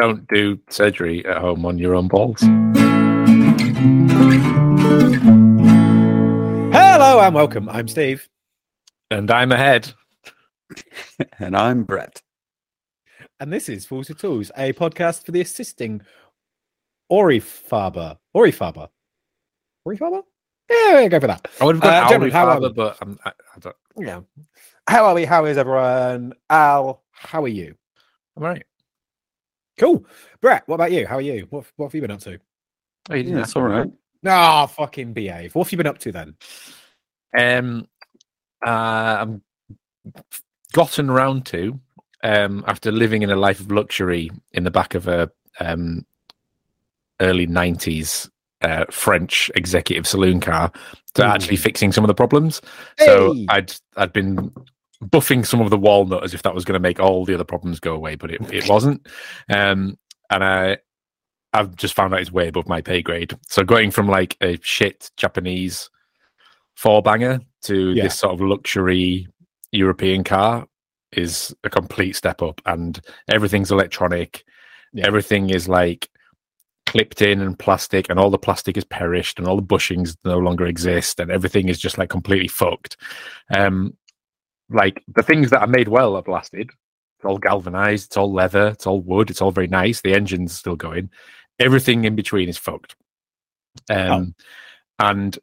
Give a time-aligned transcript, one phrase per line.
[0.00, 2.40] don't do surgery at home on your own balls.
[6.72, 7.68] Hello and welcome.
[7.68, 8.26] I'm Steve.
[9.10, 9.92] And I'm ahead.
[11.38, 12.22] and I'm Brett.
[13.40, 16.00] And this is Fools with Tools, a podcast for the assisting
[17.12, 18.16] Orifaber.
[18.34, 18.88] Orifaber.
[19.86, 20.22] Orifaber?
[20.70, 21.46] Yeah, go for that.
[21.60, 22.72] I would have gone Uh, gentlemen, how are we?
[22.72, 24.20] but I'm, I, I don't, Yeah.
[24.88, 25.26] How are we?
[25.26, 26.32] How is everyone?
[26.48, 27.74] Al, how are you?
[28.38, 28.64] I'm all right.
[29.80, 30.04] Cool.
[30.42, 31.06] Brett, what about you?
[31.06, 31.46] How are you?
[31.48, 32.38] What, what have you been up to?
[33.08, 33.74] Oh, you didn't Yeah, ask it's all me.
[33.76, 33.90] right.
[34.26, 35.54] Ah, fucking behave.
[35.54, 36.34] What have you been up to then?
[37.36, 37.88] Um,
[38.64, 39.42] uh, I'm
[40.74, 41.80] gotten round to
[42.22, 45.30] um, after living in a life of luxury in the back of a
[45.60, 46.04] um,
[47.22, 48.28] early '90s
[48.60, 50.70] uh, French executive saloon car
[51.14, 51.26] to Ooh.
[51.26, 52.60] actually fixing some of the problems.
[52.98, 54.52] So I'd I'd been
[55.04, 57.44] buffing some of the walnut as if that was going to make all the other
[57.44, 59.06] problems go away, but it, it wasn't.
[59.48, 59.98] Um,
[60.30, 60.78] and I
[61.52, 63.36] I've just found out it's way above my pay grade.
[63.48, 65.90] So going from like a shit Japanese
[66.76, 68.04] four banger to Yeah.
[68.04, 69.26] this sort of luxury
[69.72, 70.66] European car
[71.12, 74.44] is a complete step up, and everything's electronic.
[74.92, 75.06] Yeah.
[75.06, 76.08] Everything is like
[76.86, 80.38] clipped in and plastic, and all the plastic is perished, and all the bushings no
[80.38, 82.96] longer exist, and everything is just like completely fucked.
[83.56, 83.96] Um,
[84.70, 86.70] like the things that are made well are blasted.
[87.18, 88.06] It's all galvanized.
[88.06, 88.68] It's all leather.
[88.68, 89.30] It's all wood.
[89.30, 90.00] It's all very nice.
[90.00, 91.10] The engine's still going.
[91.58, 92.96] Everything in between is fucked.
[93.90, 94.34] Um,
[94.98, 95.38] and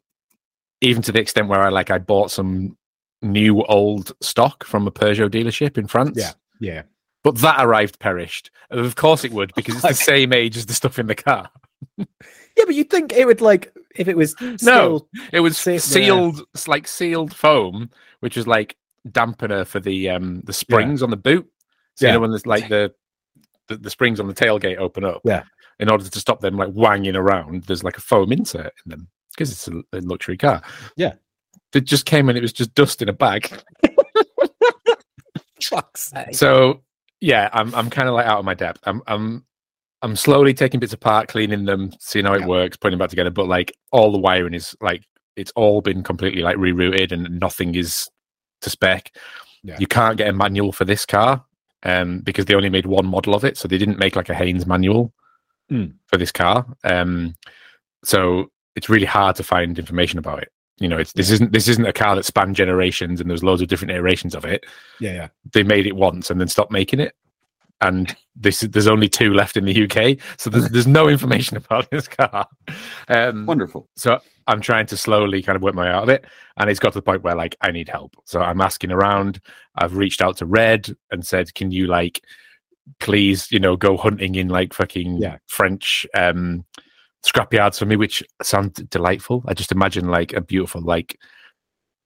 [0.80, 2.76] even to the extent where I like I bought some
[3.22, 6.16] new old stock from a Peugeot dealership in France.
[6.18, 6.32] Yeah.
[6.60, 6.82] Yeah.
[7.24, 8.50] But that arrived perished.
[8.70, 11.50] Of course it would, because it's the same age as the stuff in the car.
[11.96, 16.44] Yeah, but you'd think it would like if it was still It was Se- sealed,
[16.66, 17.90] like sealed foam,
[18.20, 18.76] which was like
[19.08, 21.46] dampener for the um the springs on the boot.
[21.96, 22.92] So you know when there's like the,
[23.68, 25.20] the the springs on the tailgate open up.
[25.24, 25.42] Yeah.
[25.80, 29.08] In order to stop them like wanging around, there's like a foam insert in them
[29.32, 30.62] because it's a, a luxury car.
[30.96, 31.14] Yeah.
[31.74, 33.48] It just came and it was just dust in a bag.
[35.62, 36.34] fuck's sake.
[36.34, 36.82] So
[37.20, 38.80] yeah, I'm I'm kind of like out of my depth.
[38.84, 39.44] I'm I'm
[40.02, 42.46] I'm slowly taking bits apart, cleaning them, seeing how it Yeah.
[42.46, 43.30] works, putting them back together.
[43.30, 45.02] But like all the wiring is like
[45.36, 48.08] it's all been completely like rerouted, and nothing is
[48.62, 49.12] to spec.
[49.62, 49.76] Yeah.
[49.78, 51.44] You can't get a manual for this car,
[51.82, 54.34] um, because they only made one model of it, so they didn't make like a
[54.34, 55.12] Haynes manual
[55.70, 55.92] Mm.
[56.06, 56.64] for this car.
[56.84, 57.34] Um,
[58.04, 60.50] so it's really hard to find information about it.
[60.78, 63.60] You know, it's this isn't this isn't a car that spanned generations, and there's loads
[63.60, 64.64] of different iterations of it
[65.00, 65.28] Yeah, yeah.
[65.52, 67.14] they made it once and then stopped making it.
[67.80, 71.90] And this there's only two left in the UK, so there's, there's no information about
[71.90, 72.46] this car.
[73.08, 73.88] Um, Wonderful.
[73.96, 76.24] so I'm trying to slowly kind of work my way out of it,
[76.56, 78.16] and it's got to the point where like I need help.
[78.24, 79.40] So I'm asking around.
[79.76, 82.22] I've reached out to Red and said, "Can you like,
[82.98, 85.36] please, you know, go hunting in like fucking Yeah.
[85.46, 86.64] French um,
[87.24, 89.44] scrapyards for me?" Which sound delightful.
[89.46, 91.18] I just imagine like a beautiful like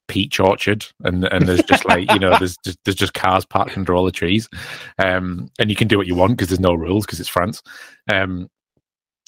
[0.08, 3.78] peach orchard and and there's just like you know there's just there's just cars parked
[3.78, 4.48] under all the trees
[4.98, 7.62] um and you can do what you want because there's no rules because it's france
[8.12, 8.50] um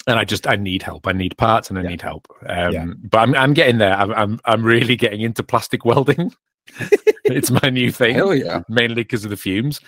[0.06, 1.06] and i just i need help.
[1.06, 1.88] I need parts and i Yeah.
[1.90, 2.26] need help.
[2.46, 2.86] Um Yeah.
[3.10, 3.94] but i'm i'm getting there.
[3.94, 6.32] I'm i'm, I'm really getting into plastic welding.
[7.26, 8.62] It's my new thing Hell yeah.
[8.68, 9.80] mainly because of the fumes.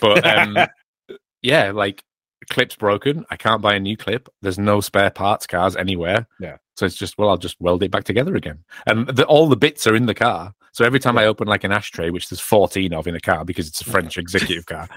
[0.00, 0.58] But um
[1.42, 2.02] yeah like
[2.50, 3.24] clip's broken.
[3.30, 4.28] I can't buy a new clip.
[4.42, 6.26] There's no spare parts cars anywhere.
[6.40, 6.56] Yeah.
[6.76, 8.64] so it's just well i'll just weld it back together again.
[8.86, 11.64] And the, all the bits are in the car so every time i open like
[11.64, 14.88] an ashtray which there's 14 of in a car because it's a french executive car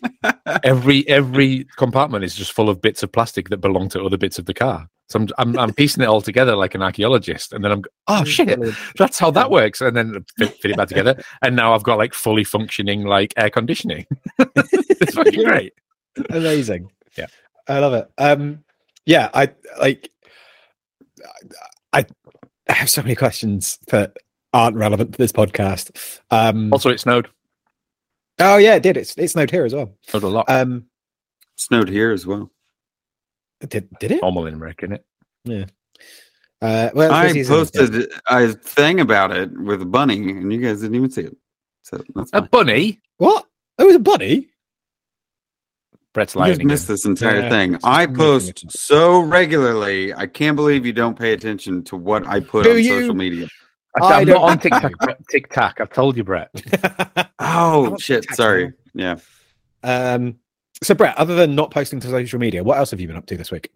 [0.64, 4.38] every every compartment is just full of bits of plastic that belong to other bits
[4.38, 4.88] of the car.
[5.08, 8.24] So i'm i'm, I'm piecing it all together like an archaeologist and then i'm oh
[8.24, 8.58] shit
[8.96, 11.98] that's how that works and then fit, fit it back together and now i've got
[11.98, 14.06] like fully functioning like air conditioning.
[15.00, 15.74] It's fucking great.
[16.30, 16.90] Amazing.
[17.16, 17.28] Yeah.
[17.68, 18.10] I love it.
[18.18, 18.64] Um
[19.06, 19.50] yeah, I
[19.80, 20.10] like
[21.92, 22.04] I
[22.68, 24.16] I have so many questions that
[24.52, 26.20] aren't relevant to this podcast.
[26.30, 27.28] Um also it snowed
[28.40, 28.96] Oh yeah, it did.
[28.96, 29.92] It's it snowed here as well.
[30.08, 30.86] snowed a lot Um
[31.56, 32.50] Snowed here as well.
[33.68, 34.22] did did it?
[34.22, 35.00] normal in america isn't
[35.52, 35.70] it
[36.62, 37.90] Uh well I this season is good.
[37.90, 41.36] posted a thing about it with a bunny, and you guys didn't even see it.
[41.82, 43.46] So that's a bunny What?
[43.78, 44.48] Oh, it was a bunny?
[46.14, 47.78] brett's You lying guys missed this entire Yeah, thing.
[47.84, 50.12] I post so regularly.
[50.14, 53.00] I can't believe you don't pay attention to what I put Do on you?
[53.00, 53.46] social media.
[54.00, 54.60] I, I am don't on know.
[54.62, 54.92] TikTok.
[55.30, 55.80] TikTok.
[55.80, 56.50] I've told you, Brett.
[57.40, 58.24] Oh shit!
[58.24, 58.72] text Sorry.
[58.94, 59.16] Yeah.
[59.84, 60.38] um
[60.82, 63.26] so Brett, other than not posting to social media, what else have you been up
[63.26, 63.70] to this week?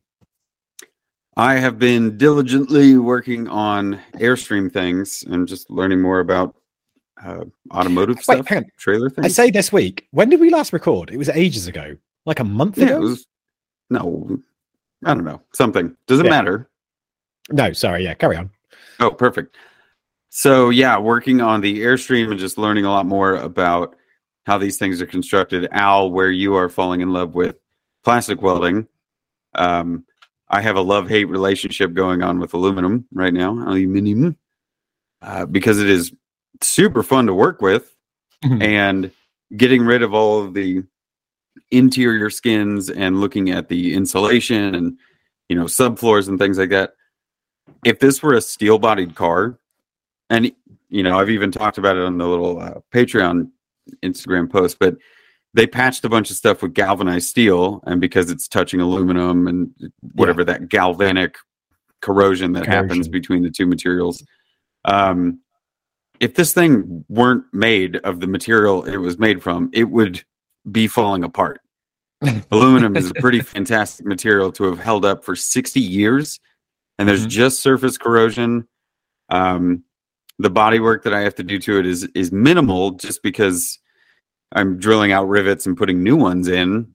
[1.36, 6.54] I have been diligently working on Airstream things and just learning more about
[7.24, 8.64] uh, automotive Wait, stuff, hang on.
[8.78, 9.24] trailer things.
[9.24, 10.06] I say this week.
[10.10, 11.10] When did we last record?
[11.10, 11.96] It was ages ago.
[12.26, 12.96] Like a month yeah, ago?
[12.96, 13.26] it was
[13.90, 14.38] no,
[15.04, 15.40] I don't know.
[15.54, 16.30] Something doesn't Yeah.
[16.30, 16.68] matter.
[17.50, 18.04] No, sorry.
[18.04, 18.50] Yeah, carry on.
[19.00, 19.56] Oh, perfect.
[20.34, 23.96] So yeah, working on the Airstream and just learning a lot more about
[24.46, 25.68] how these things are constructed.
[25.72, 27.56] Al, where you are falling in love with
[28.02, 28.88] plastic welding.
[29.54, 30.04] Um,
[30.48, 34.38] I have a love-hate relationship going on with aluminum right now, aluminum,
[35.20, 36.14] uh, because it is
[36.62, 37.94] super fun to work with,
[38.42, 38.62] Mhm.
[38.62, 39.10] and
[39.54, 40.82] getting rid of all of the
[41.70, 44.98] interior skins and looking at the insulation and
[45.50, 46.94] you know subfloors and things like that.
[47.84, 49.58] If this were a steel-bodied car,
[50.32, 50.50] and
[50.88, 53.50] you know I've even talked about it on the little uh, Patreon
[54.02, 54.96] Instagram post, but
[55.54, 59.70] they patched a bunch of stuff with galvanized steel, and because it's touching aluminum and
[60.14, 61.36] whatever that galvanic
[62.00, 64.24] corrosion that happens between the two materials.
[64.86, 65.40] Um,
[66.18, 70.24] if this thing weren't made of the material it was made from, it would
[70.70, 71.60] be falling apart.
[72.50, 76.40] Aluminum is a pretty fantastic material to have held up for 60 years,
[76.98, 77.30] and there's Mhm.
[77.30, 78.66] just surface corrosion.
[79.28, 79.84] Um,
[80.38, 83.78] the body work that I have to do to it is is minimal, just because
[84.52, 86.94] I'm drilling out rivets and putting new ones in,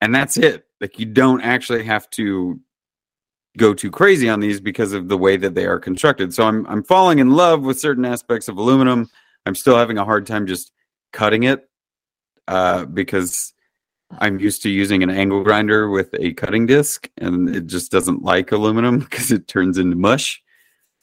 [0.00, 0.66] and that's it.
[0.80, 2.60] Like you don't actually have to
[3.56, 6.34] go too crazy on these because of the way that they are constructed.
[6.34, 9.08] So I'm I'm falling in love with certain aspects of aluminum.
[9.46, 10.72] I'm still having a hard time just
[11.12, 11.68] cutting it
[12.48, 13.52] uh, because
[14.18, 18.22] I'm used to using an angle grinder with a cutting disc, and it just doesn't
[18.22, 20.42] like aluminum because it turns into mush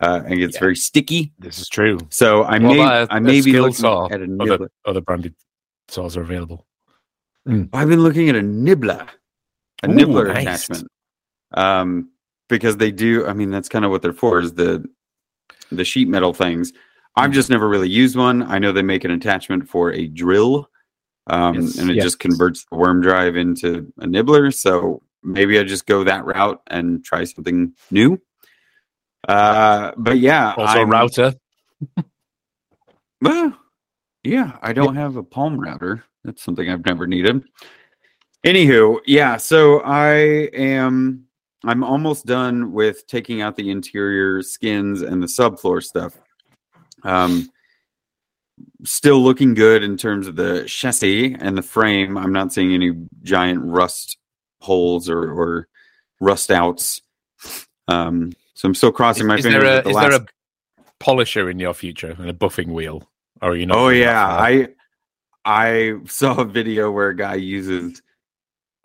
[0.01, 0.59] uh, and gets Yeah.
[0.59, 1.31] very sticky.
[1.39, 1.99] This is true.
[2.09, 4.05] So I What may about a- I a may be skill looking saw?
[4.07, 4.71] at a Other, nibbler.
[4.85, 5.35] other branded
[5.87, 6.65] saws are available.
[7.47, 9.07] I've been looking at a nibbler,
[9.83, 10.43] a Ooh, nibbler nice.
[10.43, 10.87] attachment,
[11.53, 12.09] um,
[12.49, 13.25] because they do.
[13.25, 14.85] I mean, that's kind of what they're for is the
[15.71, 16.73] the sheet metal things.
[17.15, 18.43] I've just never really used one.
[18.43, 20.69] I know they make an attachment for a drill,
[21.27, 21.77] um, Yes.
[21.77, 22.03] and it Yes.
[22.03, 24.51] just converts the worm drive into a nibbler.
[24.51, 28.19] So maybe I just go that route and try something new.
[29.27, 31.33] Uh, but yeah, Also, a I'm- router.
[33.21, 33.57] well,
[34.23, 36.03] yeah, I don't have a palm router.
[36.23, 37.43] That's something I've never needed.
[38.45, 40.13] Anywho, yeah, so I
[40.53, 41.25] am
[41.63, 46.19] I'm almost done with taking out the interior skins and the subfloor stuff.
[47.03, 47.51] Um
[48.83, 52.17] still looking good in terms of the chassis and the frame.
[52.17, 54.17] I'm not seeing any giant rust
[54.59, 55.67] holes or, or
[56.19, 57.01] rust outs.
[57.87, 59.63] Um so I'm still crossing my Is fingers.
[59.63, 60.25] there, a, the is there a
[60.99, 63.09] polisher in your future and a buffing wheel?
[63.41, 63.75] Or are you not?
[63.79, 64.27] Oh yeah.
[64.27, 64.67] I
[65.45, 68.03] I saw a video where a guy uses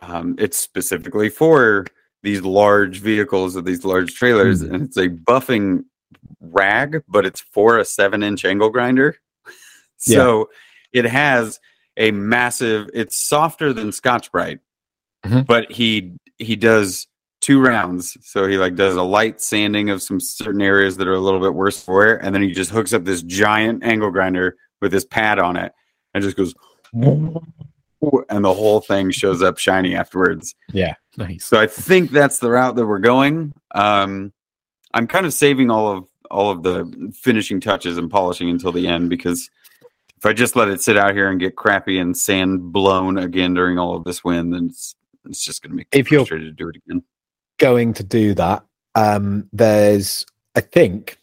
[0.01, 1.85] um it's specifically for
[2.23, 4.73] these large vehicles or these large trailers Hmm.
[4.73, 5.83] and it's a buffing
[6.41, 9.15] rag, but it's for a seven inch angle grinder.
[9.97, 10.49] so
[10.91, 11.59] it has
[11.97, 14.59] a massive it's softer than Scotch Brite,
[15.23, 15.45] Mhm.
[15.45, 17.05] but he he does
[17.41, 18.17] two rounds.
[18.23, 21.39] So he like does a light sanding of some certain areas that are a little
[21.39, 24.91] bit worse for wear, and then he just hooks up this giant angle grinder with
[24.91, 25.71] this pad on it
[26.13, 26.53] and just goes
[28.29, 30.55] and the whole thing shows up shiny afterwards.
[30.71, 31.45] Yeah, nice.
[31.45, 33.53] So I think that's the route that we're going.
[33.73, 34.33] Um,
[34.93, 38.87] I'm kind of saving all of all of the finishing touches and polishing until the
[38.87, 39.49] end because
[40.17, 43.53] if I just let it sit out here and get crappy and sand blown again
[43.53, 44.95] during all of this wind, then it's
[45.25, 47.03] it's just going to make me If you're- frustrated to do it again.
[47.59, 48.63] Going to do that,
[48.95, 51.17] um, there's I think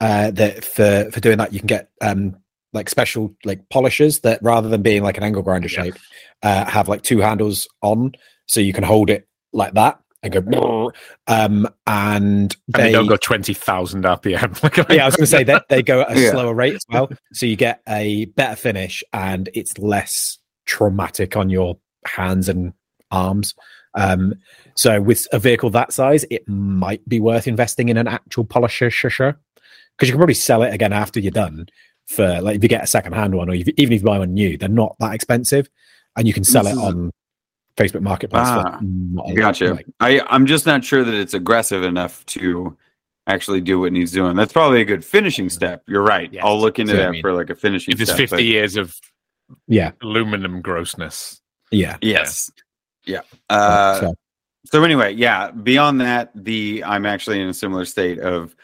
[0.00, 2.36] uh, that for for doing that you can get um,
[2.72, 5.84] like special like polishers that rather than being like an angle grinder Yeah.
[5.84, 5.94] shape,
[6.42, 8.12] uh, have like two handles on,
[8.46, 10.92] so you can hold it like that and go.
[11.26, 14.62] Um, and And they they don't go 20,000 RPM.
[14.62, 16.30] Like, yeah, I was going to say that they go at a Yeah.
[16.32, 21.48] slower rate as well, so you get a better finish and it's less traumatic on
[21.50, 22.74] your hands and
[23.10, 23.54] arms.
[23.94, 24.34] Um,
[24.74, 28.86] so with a vehicle that size, it might be worth investing in an actual polisher
[28.88, 31.66] because you can probably sell it again after you're done
[32.06, 34.18] for like if you get a second hand one or if, even if you buy
[34.18, 35.68] one new, they're not that expensive,
[36.16, 37.10] and you can sell This it is a- on
[37.76, 38.42] Facebook Marketplace.
[38.46, 39.74] Ah, for a Gotcha.
[39.74, 42.76] like- I I'm just not sure that it's aggressive enough to
[43.26, 44.34] actually do what needs doing.
[44.36, 45.82] That's probably a good finishing step.
[45.86, 46.32] You're right.
[46.32, 46.42] Yes.
[46.44, 48.18] I'll look into So, I that mean, for like a finishing if there's step.
[48.18, 48.96] 50 but- years of
[49.68, 51.40] yeah, aluminum grossness.
[51.70, 51.96] yeah.
[52.02, 52.50] Yes.
[52.56, 52.62] Yeah.
[53.48, 54.14] Uh, so,
[54.66, 55.50] so anyway, yeah.
[55.50, 58.54] Beyond that, the I'm actually in a similar state of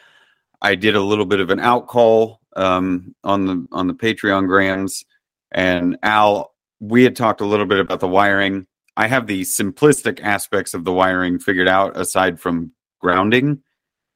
[0.61, 4.47] I did a little bit of an out call um, on the on the Patreon
[4.47, 5.05] grams,
[5.51, 8.65] and Al, we had talked a little bit about the wiring.
[8.95, 13.61] I have the simplistic aspects of the wiring figured out, aside from grounding.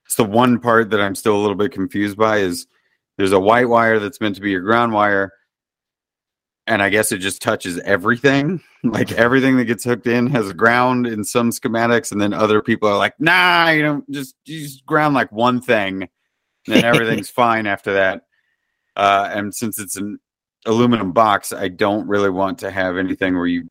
[0.05, 2.67] It's the one part that I'm still a little bit confused by is
[3.17, 5.31] there's a white wire that's meant to be your ground wire,
[6.71, 8.61] and I guess it just touches everything.
[8.83, 12.63] Like everything that gets hooked in has a ground in some schematics, and then other
[12.63, 16.09] people are like, "Nah, you know, just you just ground like one thing, and
[16.65, 18.23] then everything's fine after that."
[18.95, 20.17] Uh, and since it's an
[20.65, 23.67] aluminum box, I don't really want to have anything where you,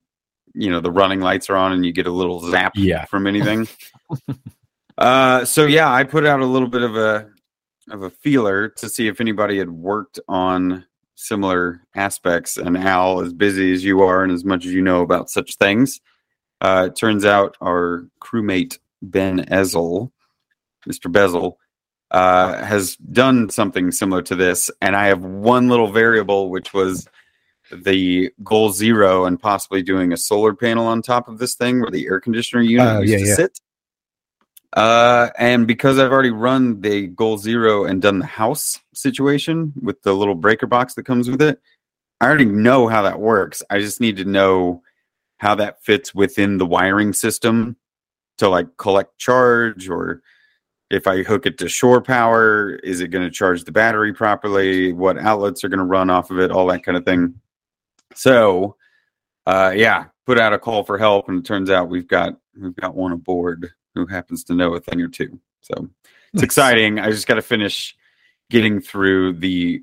[0.55, 3.05] you know, the running lights are on and you get a little zap Yeah.
[3.11, 3.67] from anything.
[4.97, 7.29] uh, so yeah, I put out a little bit of a
[7.91, 10.85] of a feeler to see if anybody had worked on
[11.21, 12.57] similar aspects.
[12.57, 15.57] And Al, as busy as you are and as much as you know about such
[15.57, 16.01] things,
[16.61, 20.11] uh, it turns out our crewmate Ben Ezel,
[20.89, 21.11] Mr.
[21.11, 21.59] Bezel,
[22.11, 24.71] uh, has done something similar to this.
[24.81, 27.07] And I have one little variable, which was
[27.73, 31.91] the goal zero and possibly doing a solar panel on top of this thing where
[31.91, 33.35] the air conditioner unit Oh, used yeah, to yeah.
[33.35, 33.61] sit.
[34.73, 40.03] Uh, and because I've already run the goal zero and done the house situation with
[40.03, 41.61] the little breaker box that comes with it,
[42.21, 43.63] I already know how that works.
[43.71, 44.83] I just need to know
[45.39, 47.77] how that fits within the wiring system
[48.39, 50.23] to like collect charge or
[50.91, 54.93] if I hook it to shore power, is it going to charge the battery properly?
[54.93, 56.51] What outlets are going to run off of it?
[56.51, 57.41] All that kind of thing.
[58.15, 58.77] So,
[59.47, 62.75] uh, yeah, put out a call for help, and it turns out we've got we've
[62.75, 65.39] got one aboard who happens to know a thing or two.
[65.61, 65.89] So
[66.33, 66.99] it's exciting.
[66.99, 67.97] I just got to finish
[68.51, 69.83] getting through the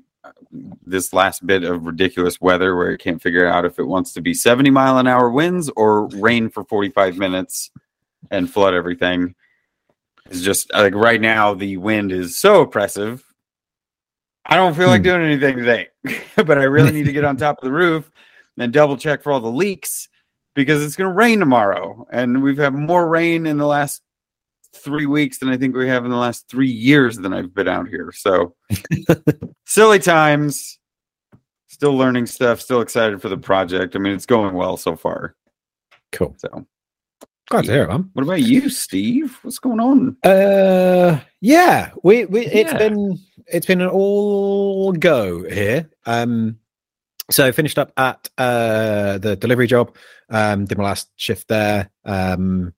[0.84, 4.20] this last bit of ridiculous weather where I can't figure out if it wants to
[4.20, 7.70] be 70 mile an hour winds or rain for 45 minutes
[8.30, 9.34] and flood everything.
[10.26, 13.24] It's just like right now the wind is so oppressive.
[14.46, 15.04] I don't feel like Hmm.
[15.04, 15.88] doing anything today,
[16.36, 18.10] but I really need to get on top of the roof
[18.58, 20.08] and double check for all the leaks
[20.54, 22.06] because it's going to rain tomorrow.
[22.10, 24.02] And we've had more rain in the last
[24.74, 27.68] three weeks than I think we have in the last three years than I've been
[27.68, 28.12] out here.
[28.14, 28.54] So
[29.66, 30.78] silly times.
[31.68, 32.60] Still learning stuff.
[32.60, 33.94] Still excited for the project.
[33.94, 35.36] I mean, it's going well so far.
[36.12, 36.34] Cool.
[36.38, 36.66] So,
[37.50, 38.10] Glad to hear it, man.
[38.14, 39.38] what about you, Steve?
[39.42, 40.16] What's going on?
[40.22, 42.78] Uh, yeah, we, we it's Yeah.
[42.78, 45.88] been it's been an all go here.
[46.04, 46.58] Um,
[47.30, 49.94] so finished up at uh the delivery job.
[50.30, 51.90] Um, did my last shift there.
[52.04, 52.74] Um,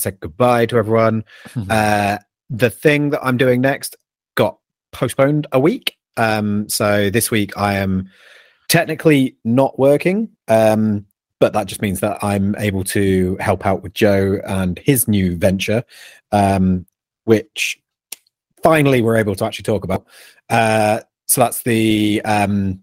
[0.00, 1.24] said goodbye to everyone.
[1.68, 3.96] Uh, the thing that I'm doing next
[4.34, 4.58] got
[4.92, 5.96] postponed a week.
[6.16, 8.10] Um, so this week I am
[8.68, 10.30] technically not working.
[10.48, 11.06] Um,
[11.40, 15.36] but that just means that I'm able to help out with Joe and his new
[15.36, 15.82] venture,
[16.32, 16.86] um,
[17.24, 17.80] which
[18.62, 20.06] finally we're able to actually talk about.
[20.50, 22.80] Uh, so that's the um,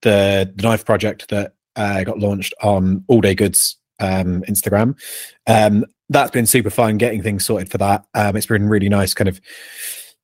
[0.00, 4.98] the, the knife project that uh, got launched on All Day Goods um, Instagram.
[5.46, 8.04] Um, that's been super fun getting things sorted for that.
[8.14, 9.40] Um, it's been really nice, kind of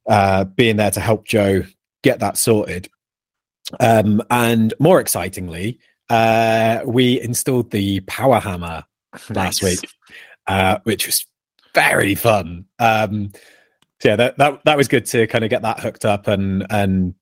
[0.08, 1.62] uh, being there to help Joe
[2.02, 2.88] get that sorted.
[3.80, 5.78] Um, and more excitingly,
[6.10, 8.84] uh, we installed the power hammer
[9.30, 9.80] last week,
[10.46, 11.26] uh, which was
[11.74, 12.66] very fun.
[12.78, 13.32] Um,
[14.00, 16.66] so yeah, that, that that was good to kind of get that hooked up and
[16.70, 17.14] and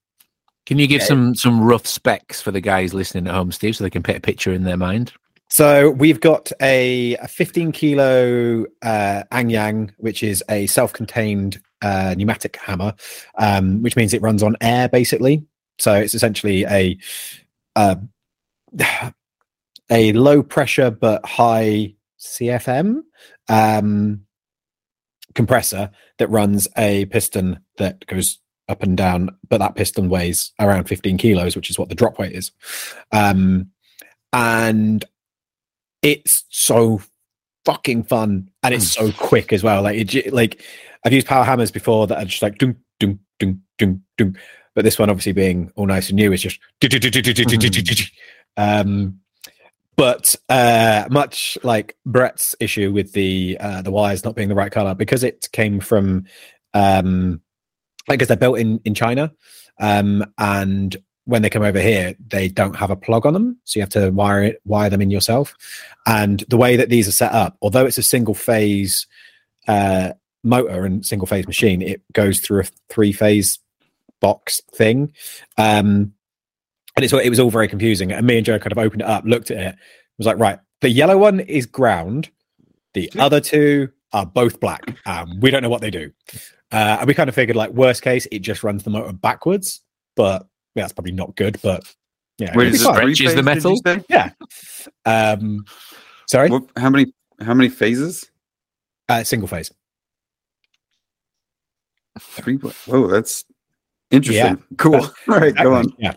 [0.66, 1.06] Can you give Yeah.
[1.06, 4.16] some some rough specs for the guys listening at home, Steve, so they can put
[4.16, 5.12] a picture in their mind?
[5.52, 12.56] So we've got a, a 15 kilo uh, Anyang, which is a self-contained uh, pneumatic
[12.56, 12.94] hammer,
[13.36, 15.44] um, which means it runs on air basically.
[15.78, 16.98] So it's essentially a
[17.76, 17.96] uh,
[19.90, 23.02] a low pressure but high CFM
[23.50, 24.22] um,
[25.34, 28.38] compressor that runs a piston that goes
[28.70, 32.18] up and down, but that piston weighs around 15 kilos, which is what the drop
[32.18, 32.52] weight is.
[33.12, 33.68] Um,
[34.32, 35.04] and
[36.02, 37.00] it's so
[37.64, 39.82] fucking fun and it's so quick as well.
[39.82, 40.62] Like it, like
[41.04, 42.58] I've used power hammers before that are just like
[44.74, 46.58] but this one obviously being all nice and new is just
[48.56, 49.18] um.
[49.94, 54.72] But uh, much like Brett's issue with the uh, the wires not being the right
[54.72, 56.24] color, because it came from,
[56.72, 57.42] um,
[58.08, 59.30] I guess they're built in in China,
[59.78, 63.78] um, and when they come over here, they don't have a plug on them, so
[63.78, 65.54] you have to wire it, wire them in yourself.
[66.06, 69.06] And the way that these are set up, although it's a single phase
[69.68, 70.12] uh,
[70.42, 73.60] motor and single phase machine, it goes through a three phase
[74.20, 75.12] box thing.
[75.58, 76.12] Um,
[76.96, 78.12] and it's, it was all very confusing.
[78.12, 79.76] And me and Joe kind of opened it up, looked at it,
[80.18, 82.30] was like, right, the yellow one is ground,
[82.94, 84.96] the other two are both black.
[85.06, 86.12] Um, we don't know what they do.
[86.72, 89.80] Uh, and we kind of figured, like, worst case, it just runs the motor backwards,
[90.16, 91.58] but yeah, that's probably not good.
[91.62, 91.84] But
[92.38, 92.94] yeah, Wait, is this fine.
[92.96, 94.04] French the three-phase, did you metal?
[94.08, 94.30] yeah.
[95.04, 95.64] Um,
[96.28, 98.30] sorry, What, how many how many phases?
[99.08, 99.70] uh, single phase.
[102.20, 102.56] Three.
[102.56, 103.44] Whoa, that's
[104.10, 104.62] interesting.
[104.78, 104.96] Cool.
[105.28, 105.86] All right, go on.
[105.98, 106.14] Yeah.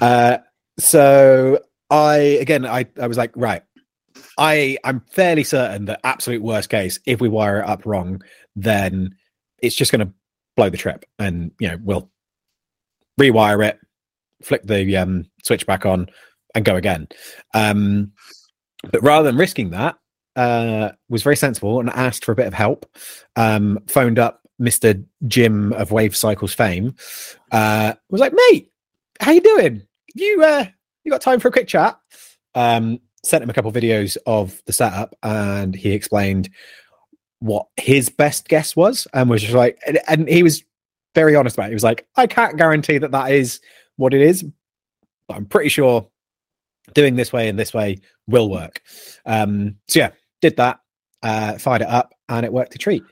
[0.00, 0.38] Uh,
[0.78, 3.62] so I again, I I was like, right.
[4.38, 8.22] I I'm fairly certain that absolute worst case, if we wire it up wrong,
[8.56, 9.14] then
[9.58, 10.12] it's just going to
[10.56, 12.10] blow the trip, and you know we'll
[13.20, 13.78] rewire it,
[14.42, 16.08] flick the um, switch back on,
[16.54, 17.08] and go again.
[17.54, 18.12] Um,
[18.90, 19.96] but rather than risking that,
[20.36, 22.86] uh, was very sensible and asked for a bit of help.
[23.36, 24.94] Um, phoned up Mister
[25.26, 26.94] Jim of Wave Cycles fame.
[27.50, 28.70] Uh, was like, mate,
[29.20, 29.82] how you doing?
[30.14, 30.66] You uh,
[31.04, 31.98] you got time for a quick chat?
[32.54, 36.50] Um, sent him a couple of videos of the setup, and he explained
[37.38, 40.62] what his best guess was, and was just like, and, and he was
[41.14, 41.70] very honest about it.
[41.70, 43.60] He was like, I can't guarantee that that is
[44.02, 44.44] what it is,
[45.28, 46.06] but I'm pretty sure
[46.94, 48.82] doing this way and this way will work.
[49.24, 50.80] Um, so yeah, did that,
[51.22, 53.02] uh, fired it up, and it worked a treat.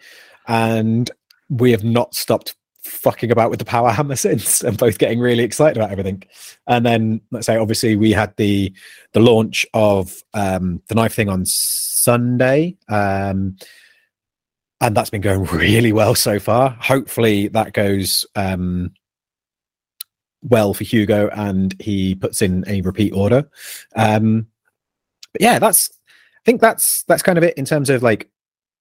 [0.49, 1.11] And
[1.49, 2.55] we have not stopped
[2.85, 6.23] fucking about with the power hammer since and both getting really excited about everything
[6.67, 8.73] and then let's say obviously we had the
[9.13, 13.55] the launch of um the knife thing on sunday um
[14.81, 18.91] and that's been going really well so far hopefully that goes um
[20.43, 23.49] well for hugo and he puts in a repeat order
[23.97, 24.47] um
[25.33, 28.31] but yeah that's i think that's that's kind of it in terms of like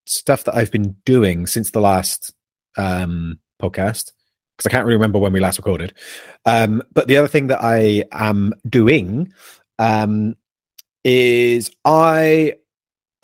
[0.05, 2.33] stuff that i've been doing since the last
[2.77, 4.11] um podcast
[4.59, 5.93] because I can't really remember when we last recorded.
[6.45, 9.31] Um, but the other thing that I am doing
[9.79, 10.35] um,
[11.05, 12.55] is I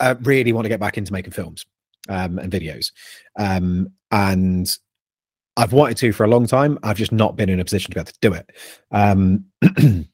[0.00, 1.66] uh, really want to get back into making films
[2.08, 2.90] um, and videos.
[3.38, 4.74] Um, and
[5.56, 6.78] I've wanted to for a long time.
[6.82, 8.50] I've just not been in a position to be able to do it.
[8.90, 9.46] Um,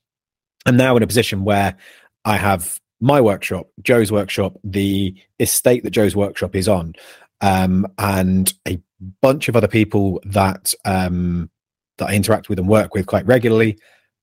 [0.66, 1.76] I'm now in a position where
[2.24, 6.94] I have my workshop, Joe's workshop, the estate that Joe's workshop is on,
[7.40, 8.80] um, and a
[9.20, 11.50] bunch of other people that um,
[11.98, 13.76] that I interact with and work with quite regularly,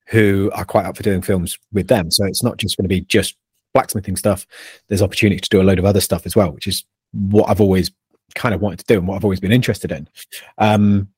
[0.07, 2.09] who are quite up for doing films with them.
[2.09, 3.35] So it's not just going to be just
[3.73, 4.47] blacksmithing stuff.
[4.87, 7.61] There's opportunity to do a load of other stuff as well, which is what I've
[7.61, 7.91] always
[8.35, 10.07] kind of wanted to do and what I've always been interested in.
[10.57, 11.09] Um,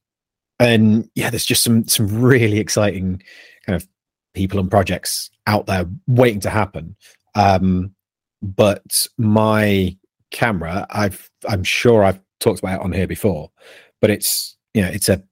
[0.59, 3.23] and yeah, there's just some some really exciting
[3.65, 3.87] kind of
[4.33, 6.95] people and projects out there waiting to happen.
[7.35, 7.95] Um,
[8.41, 9.97] but my
[10.31, 13.51] camera, I've I'm sure I've talked about it on here before,
[13.99, 15.23] but it's you know it's a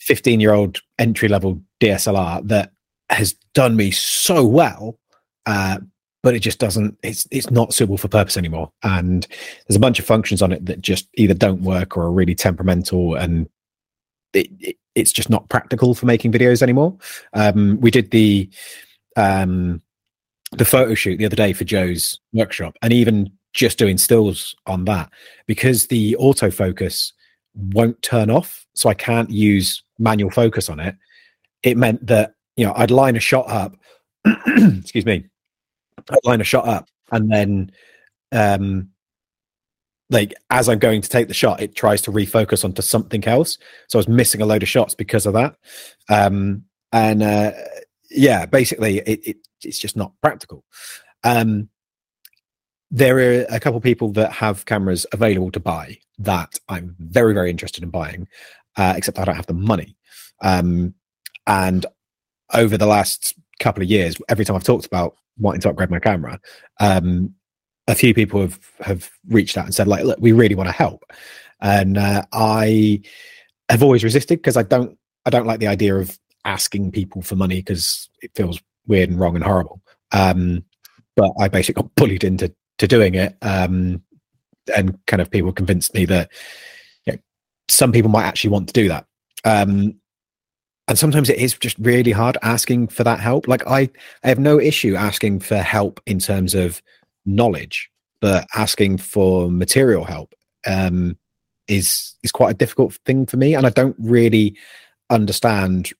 [0.00, 2.72] 15 year old entry level DSLR that
[3.10, 4.98] has done me so well,
[5.46, 5.78] uh,
[6.22, 6.98] but it just doesn't.
[7.02, 9.26] It's it's not suitable for purpose anymore, and
[9.66, 12.34] there's a bunch of functions on it that just either don't work or are really
[12.34, 13.48] temperamental, and
[14.32, 16.96] it, it, it's just not practical for making videos anymore.
[17.32, 18.50] Um, we did the
[19.16, 19.82] um,
[20.52, 24.84] the photo shoot the other day for Joe's workshop, and even just doing stills on
[24.84, 25.10] that
[25.46, 27.12] because the autofocus
[27.54, 30.94] won't turn off so i can't use manual focus on it
[31.62, 33.76] it meant that you know i'd line a shot up
[34.46, 35.24] excuse me
[36.24, 37.70] line a shot up and then
[38.32, 38.88] um
[40.10, 43.58] like as i'm going to take the shot it tries to refocus onto something else.
[43.88, 45.56] So i was missing a load of shots because of that.
[46.08, 47.52] Um and uh
[48.10, 50.64] yeah basically it, it it's just not practical.
[51.24, 51.68] Um
[52.90, 57.34] there are a couple of people that have cameras available to buy that I'm very,
[57.34, 58.26] very interested in buying,
[58.76, 59.96] uh, except I don't have the money.
[60.42, 60.94] Um,
[61.46, 61.86] and
[62.52, 65.98] over the last couple of years, every time I've talked about wanting to upgrade my
[65.98, 66.40] camera,
[66.80, 67.34] um,
[67.88, 70.74] a few people have have reached out and said, like, look, we really want to
[70.74, 71.04] help.
[71.60, 73.02] And uh, I
[73.68, 77.36] have always resisted because I don't I don't like the idea of asking people for
[77.36, 79.82] money because it feels weird and wrong and horrible.
[80.12, 80.64] Um,
[81.16, 83.36] but I basically got bullied into to doing it.
[83.42, 84.02] Um,
[84.76, 86.30] and kind of people convinced me that
[87.06, 87.18] you know,
[87.68, 89.06] some people might actually want to do that.
[89.44, 89.99] Um,
[90.88, 93.46] and sometimes it is just really hard asking for that help.
[93.46, 93.88] Like I,
[94.24, 96.82] I have no issue asking for help in terms of
[97.24, 97.90] knowledge,
[98.20, 100.34] but asking for material help
[100.66, 101.16] um,
[101.68, 104.56] is is quite a difficult thing for me, and I don't really
[105.10, 105.92] understand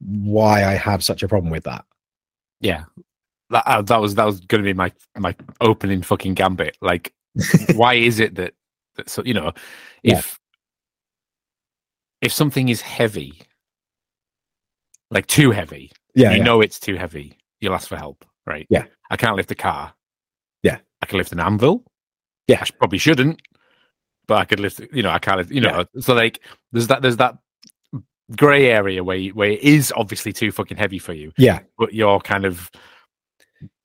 [0.00, 1.84] why I have such a problem with that.
[2.60, 2.84] Yeah,
[3.50, 6.76] that uh, that was that was going to be my my opening fucking gambit.
[6.80, 7.12] Like,
[7.74, 8.54] why is it that,
[8.96, 9.52] that so you know
[10.02, 10.40] if
[12.22, 12.26] yeah.
[12.26, 13.42] if something is heavy,
[15.14, 16.42] like too heavy, yeah, you yeah.
[16.42, 18.66] know it's too heavy, you'll ask for help, right?
[18.68, 19.94] Yeah, I can't lift a car.
[20.62, 21.84] Yeah, I can lift an anvil.
[22.48, 23.40] Yeah, I probably shouldn't,
[24.26, 24.80] but I could lift.
[24.92, 25.38] You know, I can't.
[25.38, 26.00] Lift, you know, yeah.
[26.00, 26.40] so like
[26.72, 27.38] there's that there's that
[28.36, 31.32] gray area where you, where it is obviously too fucking heavy for you.
[31.38, 32.70] Yeah, but you're kind of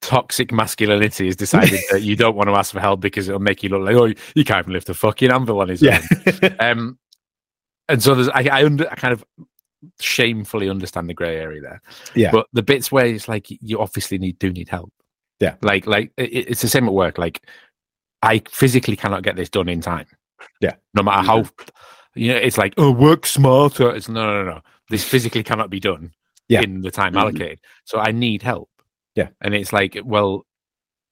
[0.01, 3.61] toxic masculinity has decided that you don't want to ask for help because it'll make
[3.63, 6.01] you look like oh you can't even lift a fucking anvil on his yeah.
[6.41, 6.55] own.
[6.59, 6.99] um,
[7.89, 9.25] and so there's I I, under, I kind of
[9.99, 11.81] shamefully understand the grey area there.
[12.15, 12.31] Yeah.
[12.31, 14.91] But the bits where it's like you obviously need do need help.
[15.39, 15.55] Yeah.
[15.61, 17.17] Like like it, it's the same at work.
[17.17, 17.41] Like
[18.21, 20.07] I physically cannot get this done in time.
[20.61, 20.75] Yeah.
[20.93, 21.45] No matter how
[22.15, 23.95] you know, it's like, oh work smarter.
[23.95, 24.61] It's no no no.
[24.89, 26.11] This physically cannot be done
[26.47, 26.61] Yeah.
[26.61, 27.59] in the time allocated.
[27.85, 28.69] So I need help.
[29.15, 29.29] Yeah.
[29.41, 30.45] And it's like, well,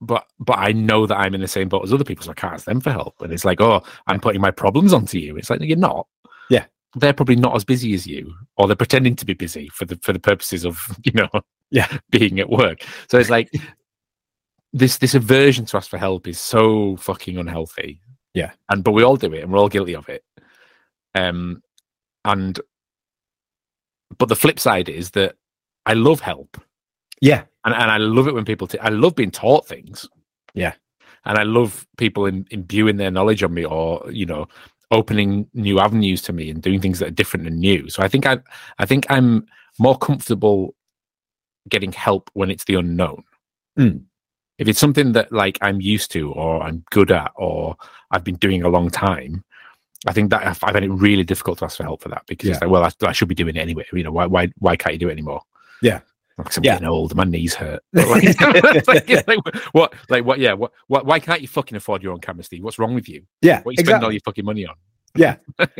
[0.00, 2.34] but but I know that I'm in the same boat as other people, so I
[2.34, 3.14] can't ask them for help.
[3.20, 5.36] And it's like, oh, I'm putting my problems onto you.
[5.36, 6.06] It's like you're not.
[6.50, 6.66] Yeah.
[6.94, 9.96] They're probably not as busy as you, or they're pretending to be busy for the
[10.02, 11.28] for the purposes of you know,
[11.70, 11.98] Yeah.
[12.10, 12.82] being at work.
[13.10, 13.50] So it's like
[14.72, 18.00] this this aversion to ask for help is so fucking unhealthy.
[18.34, 18.52] Yeah.
[18.70, 20.22] And but we all do it, and we're all guilty of it.
[21.14, 21.62] Um,
[22.24, 22.58] and
[24.18, 25.36] but the flip side is that
[25.86, 26.56] I love help
[27.20, 27.44] Yeah.
[27.64, 28.66] and, and I love it when people.
[28.66, 30.06] T- I love being taught things.
[30.54, 30.74] Yeah.
[31.24, 34.46] and I love people in, imbuing their knowledge on me, or you know,
[34.90, 37.88] opening new avenues to me and doing things that are different and new.
[37.90, 38.38] So I think I,
[38.78, 39.46] I think I'm
[39.78, 40.74] more comfortable
[41.68, 43.24] getting help when it's the unknown.
[43.78, 44.04] Mm.
[44.58, 47.76] If it's something that like I'm used to, or I'm good at, or
[48.10, 49.44] I've been doing a long time.
[50.06, 52.48] I think that I find it really difficult to ask for help for that because
[52.48, 53.84] it's like, well, I, I should be doing it anyway.
[53.92, 55.42] You know, why, why, why can't you do it anymore?
[55.82, 56.00] Yeah.
[56.38, 56.74] Because I'm Yeah.
[56.74, 57.82] getting old, my knees hurt.
[57.92, 58.40] Like,
[58.88, 59.38] like, like,
[59.72, 62.62] what, like, what, yeah, what, what, why can't you fucking afford your own camera, Steve?
[62.64, 63.24] What's wrong with you?
[63.42, 63.60] Yeah.
[63.62, 64.74] What are you spending all your fucking money on?
[65.16, 65.36] Yeah.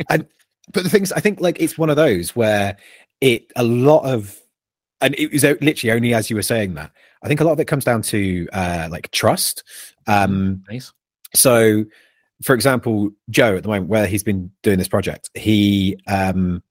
[0.09, 0.27] and
[0.71, 2.77] but the things I think like it's one of those where
[3.21, 4.37] it a lot of
[5.01, 6.91] and it was literally only as you were saying that.
[7.23, 9.63] I think a lot of it comes down to uh like trust.
[10.07, 10.91] Um Nice.
[11.33, 11.85] so
[12.43, 16.61] for example, Joe at the moment where he's been doing this project, he um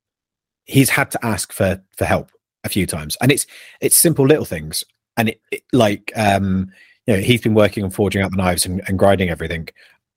[0.65, 2.31] he's had to ask for for help
[2.65, 3.17] a few times.
[3.21, 3.47] And it's
[3.81, 4.85] it's simple little things.
[5.17, 6.71] And it, it like um
[7.07, 9.69] you know, he's been working on forging out the knives and, and grinding everything.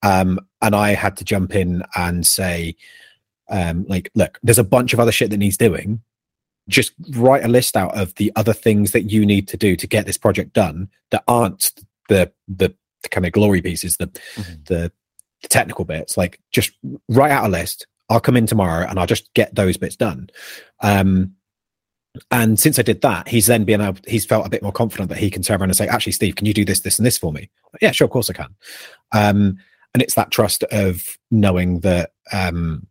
[0.03, 2.75] Um and I had to jump in and say,
[3.49, 6.01] um, like, look, there's a bunch of other shit that needs doing.
[6.69, 9.87] Just write a list out of the other things that you need to do to
[9.87, 11.71] get this project done that aren't
[12.07, 12.73] the the,
[13.03, 14.65] the kind of glory pieces, the Mhm.
[14.67, 14.91] the
[15.41, 16.17] the technical bits.
[16.17, 16.71] Like, just
[17.09, 17.87] write out a list.
[18.09, 20.29] I'll come in tomorrow and I'll just get those bits done.
[20.81, 21.33] Um,
[22.29, 25.09] and since I did that, he's then been able, he's felt a bit more confident
[25.09, 27.05] that he can turn around and say, actually, Steve, can you do this, this, and
[27.05, 27.49] this for me?
[27.81, 28.55] Yeah, sure, of course I can.
[29.13, 29.57] Um,
[29.93, 32.87] and it's that trust of knowing that, um,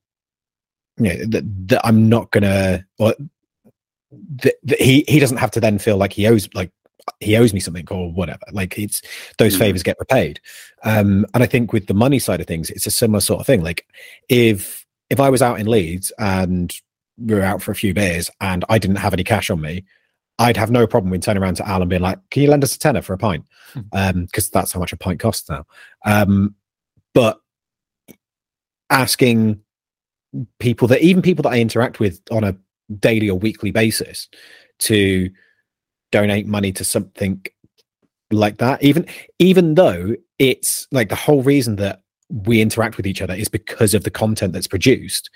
[0.96, 3.14] you know, that, that I'm not gonna, or
[4.42, 6.72] that, that he he doesn't have to then feel like he owes like
[7.20, 8.44] he owes me something or whatever.
[8.52, 9.00] Like it's
[9.38, 9.58] those Mhm.
[9.60, 10.40] favors get repaid.
[10.82, 13.46] Um, and I think with the money side of things, it's a similar sort of
[13.46, 13.62] thing.
[13.62, 13.86] Like
[14.28, 16.74] if if I was out in Leeds and
[17.20, 19.84] we were out for a few beers and I didn't have any cash on me,
[20.38, 22.64] I'd have no problem with turning around to Al and being like, "Can you lend
[22.64, 23.80] us a tenner for a pint?" Hmm.
[23.92, 25.66] Um, because that's how much a pint costs now.
[26.06, 26.54] Um,
[27.12, 27.40] but
[28.88, 29.60] asking
[30.58, 32.56] people that even people that I interact with on a
[32.98, 34.28] daily or weekly basis
[34.78, 35.30] to
[36.10, 37.44] donate money to something
[38.32, 39.06] like that even
[39.38, 43.92] even though it's like the whole reason that we interact with each other is because
[43.92, 45.30] of the content that's produced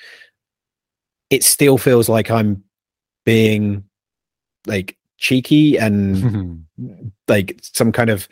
[1.31, 2.63] it still feels like i'm
[3.25, 3.85] being
[4.67, 6.65] like cheeky and
[7.29, 8.29] like some kind of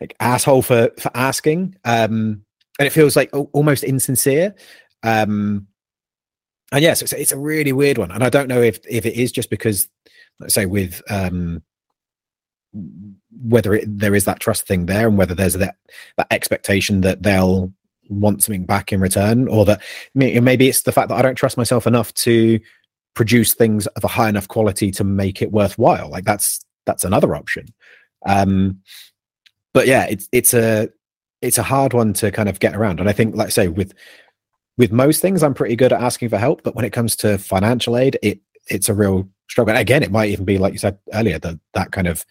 [0.00, 2.42] like asshole for for asking um
[2.78, 4.54] and it feels like al- almost insincere
[5.02, 5.66] um
[6.72, 9.14] and yes it's, it's a really weird one and i don't know if if it
[9.14, 9.88] is just because
[10.40, 11.62] let's say with um
[13.42, 15.76] whether it, there is that trust thing there and whether there's that
[16.16, 17.72] that expectation that they'll
[18.08, 19.82] want something back in return or that
[20.14, 22.60] maybe it's the fact that i don't trust myself enough to
[23.14, 26.10] produce things of a high enough quality to make it worthwhile.
[26.10, 27.72] Like that's that's another option.
[28.26, 28.80] Um
[29.72, 30.90] but yeah it's it's a
[31.40, 33.00] it's a hard one to kind of get around.
[33.00, 33.94] And i think like I say with
[34.76, 36.62] with most things i'm pretty good at asking for help.
[36.62, 39.70] But when it comes to financial aid it it's a real struggle.
[39.70, 42.24] And again it might even be like you said earlier that that kind of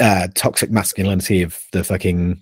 [0.00, 2.40] uh toxic masculinity of the fucking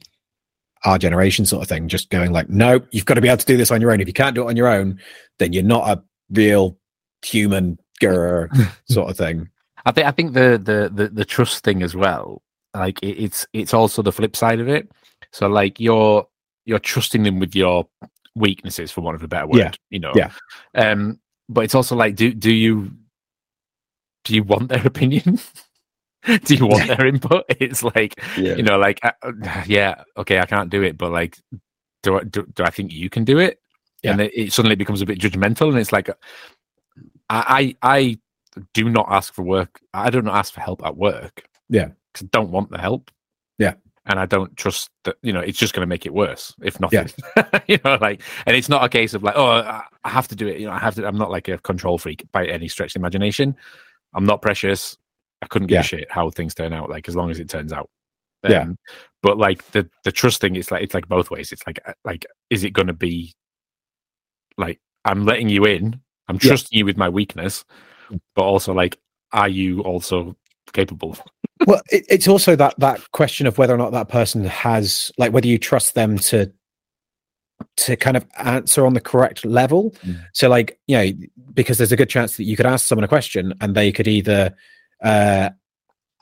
[0.86, 3.46] our generation sort of thing just going like no you've got to be able to
[3.46, 4.98] do this on your own if you can't do it on your own
[5.38, 6.78] then you're not a real
[7.24, 8.48] human girl
[8.88, 9.48] sort of thing
[9.86, 12.42] I think I think the the the, the trust thing as well.
[12.74, 14.90] Like it, it's it's also the flip side of it.
[15.32, 16.26] So like you're
[16.64, 17.88] you're trusting them with your
[18.34, 19.58] weaknesses, for want of a better word.
[19.58, 19.70] Yeah.
[19.90, 20.12] You know.
[20.14, 20.32] Yeah.
[20.74, 21.20] Um.
[21.48, 22.90] But it's also like, do do you
[24.24, 25.38] do you want their opinion?
[26.44, 27.44] do you want their input?
[27.60, 28.54] It's like Yeah.
[28.56, 29.12] you know, like uh,
[29.66, 31.38] yeah, okay, I can't do it, but like,
[32.02, 33.60] do I do, do I think you can do it?
[34.12, 36.08] And it, it suddenly becomes a bit judgmental, and it's like,
[37.28, 38.18] I I, I
[38.72, 39.80] do not ask for work.
[39.92, 41.42] I do not ask for help at work.
[41.68, 41.88] Yeah.
[42.12, 43.10] because I don't want the help.
[43.58, 43.74] Yeah.
[44.06, 45.16] and I don't trust that.
[45.22, 47.08] You know, it's just going to make it worse, if nothing.
[47.66, 50.36] you know, like, and it's not a case of like, oh, I I have to
[50.36, 50.60] do it.
[50.60, 51.06] You know, I have to.
[51.06, 53.56] I'm not like a control freak by any stretch of the imagination.
[54.14, 54.96] I'm not precious.
[55.46, 55.80] I couldn't give Yeah.
[55.80, 56.90] a shit how things turn out.
[56.90, 57.88] Like, as long as it turns out.
[58.48, 58.62] Yeah.
[58.62, 58.76] Um,
[59.22, 61.52] but like the the trust thing, it's like it's like both ways.
[61.52, 63.32] It's like uh, like, is it going to be
[64.58, 66.00] like I'm letting you in?
[66.28, 66.48] I'm Yeah.
[66.48, 67.64] trusting you with my weakness,
[68.34, 68.98] but also like,
[69.32, 70.36] are you also
[70.72, 71.16] capable?
[71.66, 75.32] well, it, it's also that that question of whether or not that person has like
[75.32, 76.52] whether you trust them to
[77.78, 79.92] to kind of answer on the correct level.
[80.04, 80.22] Mm.
[80.34, 81.10] So, like you know,
[81.54, 84.06] because there's a good chance that you could ask someone a question and they could
[84.06, 84.54] either
[85.02, 85.50] uh,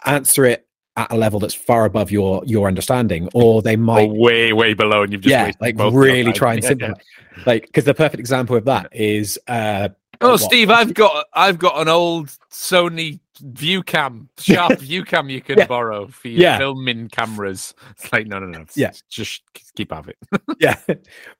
[0.04, 4.10] answer it at a level that's far above your your understanding, or they Or might
[4.10, 6.68] way way below, and you've just yeah, like both of your really try and Yeah,
[6.70, 6.94] simplify.
[6.98, 7.42] yeah.
[7.46, 9.88] Like, because the perfect example of that is uh,
[10.20, 10.40] Oh, What?
[10.40, 15.66] Steve, I've got I've got an old Sony ViewCam, sharp ViewCam you can Yeah.
[15.66, 16.58] borrow for your Yeah.
[16.58, 17.74] filming cameras.
[17.90, 18.64] It's like no, no, no.
[18.76, 18.92] Yeah.
[19.10, 19.42] just
[19.74, 20.16] keep have it.
[20.60, 20.76] yeah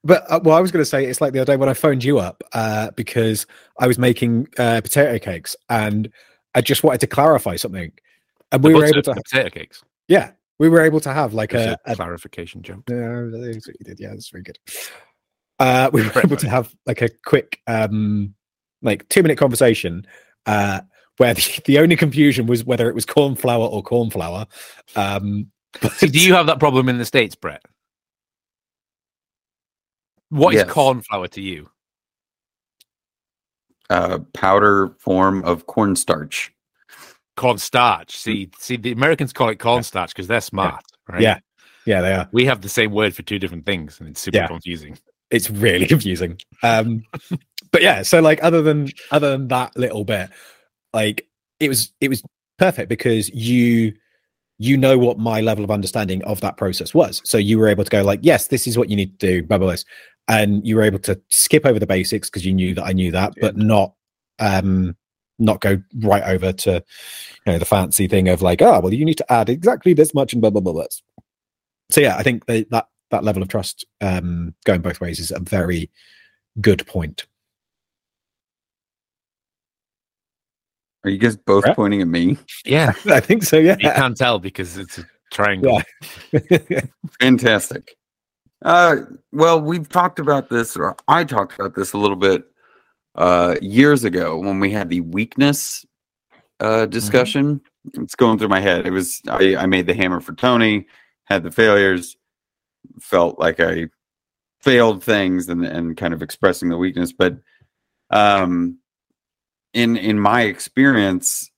[0.02, 1.72] but uh, well i was going to say it's like the other day when i
[1.74, 3.46] phoned you up uh because
[3.78, 6.10] i was making uh potato cakes and
[6.54, 7.90] i just wanted to clarify something
[8.52, 9.82] and we The were able to for potato cakes.
[10.08, 12.84] yeah we were able to have like Just a, a a clarification joke.
[12.88, 13.98] yeah, that's what you did.
[13.98, 14.56] Yeah, that's very good.
[15.58, 18.34] Uh, we were Very able to have like a quick, um,
[18.80, 20.06] like two minute conversation,
[20.46, 20.80] uh,
[21.16, 24.46] where the, the only confusion was whether it was corn flour or corn flour.
[24.94, 25.50] Um,
[25.94, 27.62] See, do you have that problem in the states, Brett?
[30.28, 30.70] What is Yes.
[30.70, 31.68] corn flour to you?
[33.90, 36.52] Uh, powder form of cornstarch.
[37.36, 38.16] Cornstarch.
[38.16, 41.20] See, see, the Americans call it cornstarch because they're smart, right?
[41.20, 41.38] Yeah.
[41.84, 42.28] yeah, they are.
[42.32, 44.46] We have the same word for two different things, and it's super Yeah.
[44.46, 44.98] confusing.
[45.30, 46.38] It's really confusing.
[46.62, 47.02] Um,
[47.72, 50.30] but yeah, so like other than other than that little bit,
[50.92, 51.26] like
[51.60, 52.22] it was it was
[52.58, 53.94] perfect because you
[54.58, 57.20] you know what my level of understanding of that process was.
[57.24, 59.42] So you were able to go like, yes, this is what you need to do,
[59.42, 59.76] blah blah blah.
[60.26, 63.10] And you were able to skip over the basics because you knew that I knew
[63.12, 63.94] that, but not
[64.38, 64.96] um
[65.38, 66.82] not go right over to
[67.46, 70.14] you know the fancy thing of like, oh well you need to add exactly this
[70.14, 70.72] much and blah blah blah.
[70.72, 70.86] blah.
[71.90, 75.30] So yeah, I think that that that level of trust um going both ways is
[75.30, 75.90] a very
[76.60, 77.26] good point.
[81.04, 81.76] Are you guys both Brett?
[81.76, 82.38] pointing at me?
[82.64, 85.82] Yeah, I think so, Yeah, you can't tell because it's a triangle.
[87.20, 87.94] Fantastic.
[88.64, 88.96] Uh,
[89.30, 92.44] well, we've talked about this, or I talked about this a little bit
[93.14, 95.84] uh, years ago when we had the weakness
[96.60, 97.60] uh, discussion.
[97.92, 98.86] It's going through my head.
[98.86, 100.86] It was I, I made the hammer for Tony,
[101.24, 102.16] had the failures,
[102.98, 103.88] felt like I
[104.62, 107.12] failed things, and and kind of expressing the weakness.
[107.12, 107.36] But
[108.08, 108.78] um,
[109.74, 111.50] in in my experience,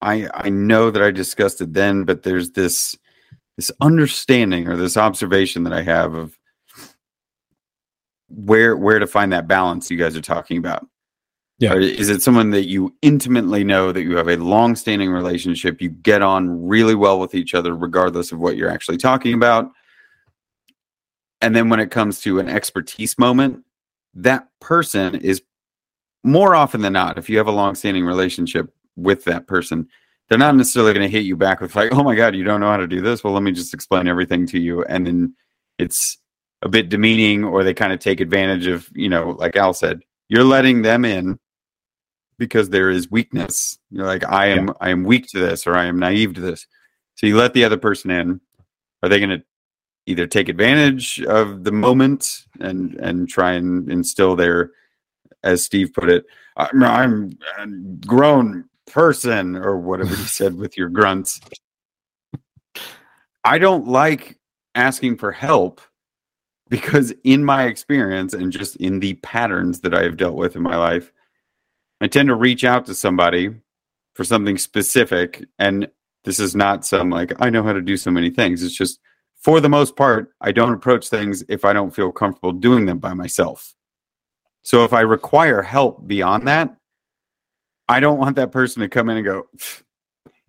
[0.00, 2.96] I I know that I discussed it then, but there's this
[3.58, 6.38] this understanding or this observation that I have of
[8.28, 10.86] where where to find that balance you guys are talking about.
[11.58, 11.72] Yeah.
[11.72, 15.88] Or is it someone that you intimately know that you have a long-standing relationship, you
[15.88, 19.68] get on really well with each other regardless of what you're actually talking about?
[21.40, 23.64] And then when it comes to an expertise moment,
[24.14, 25.42] that person is
[26.22, 29.88] more often than not, if you have a long-standing relationship with that person,
[30.28, 32.60] they're not necessarily going to hit you back with like, "Oh my god, you don't
[32.60, 35.34] know how to do this." Well, let me just explain everything to you, and then
[35.78, 36.18] it's
[36.62, 40.00] a bit demeaning, or they kind of take advantage of, you know, like Al said,
[40.28, 41.38] you're letting them in
[42.38, 43.78] because there is weakness.
[43.90, 46.66] You're like, "I am, I am weak to this," or "I am naive to this."
[47.14, 48.40] So you let the other person in.
[49.02, 49.44] Are they going to
[50.06, 54.72] either take advantage of the moment and and try and instill their,
[55.44, 56.24] as Steve put it,
[56.56, 61.40] I'm, I'm grown person or whatever you said with your grunts.
[63.44, 64.38] I don't like
[64.74, 65.80] asking for help
[66.68, 70.62] because in my experience and just in the patterns that I have dealt with in
[70.62, 71.12] my life,
[72.00, 73.54] I tend to reach out to somebody
[74.14, 75.88] for something specific and
[76.24, 78.62] this is not some like I know how to do so many things.
[78.62, 79.00] It's just
[79.36, 82.98] for the most part, I don't approach things if I don't feel comfortable doing them
[82.98, 83.74] by myself.
[84.62, 86.76] So if I require help beyond that,
[87.88, 89.46] I don't want that person to come in and go,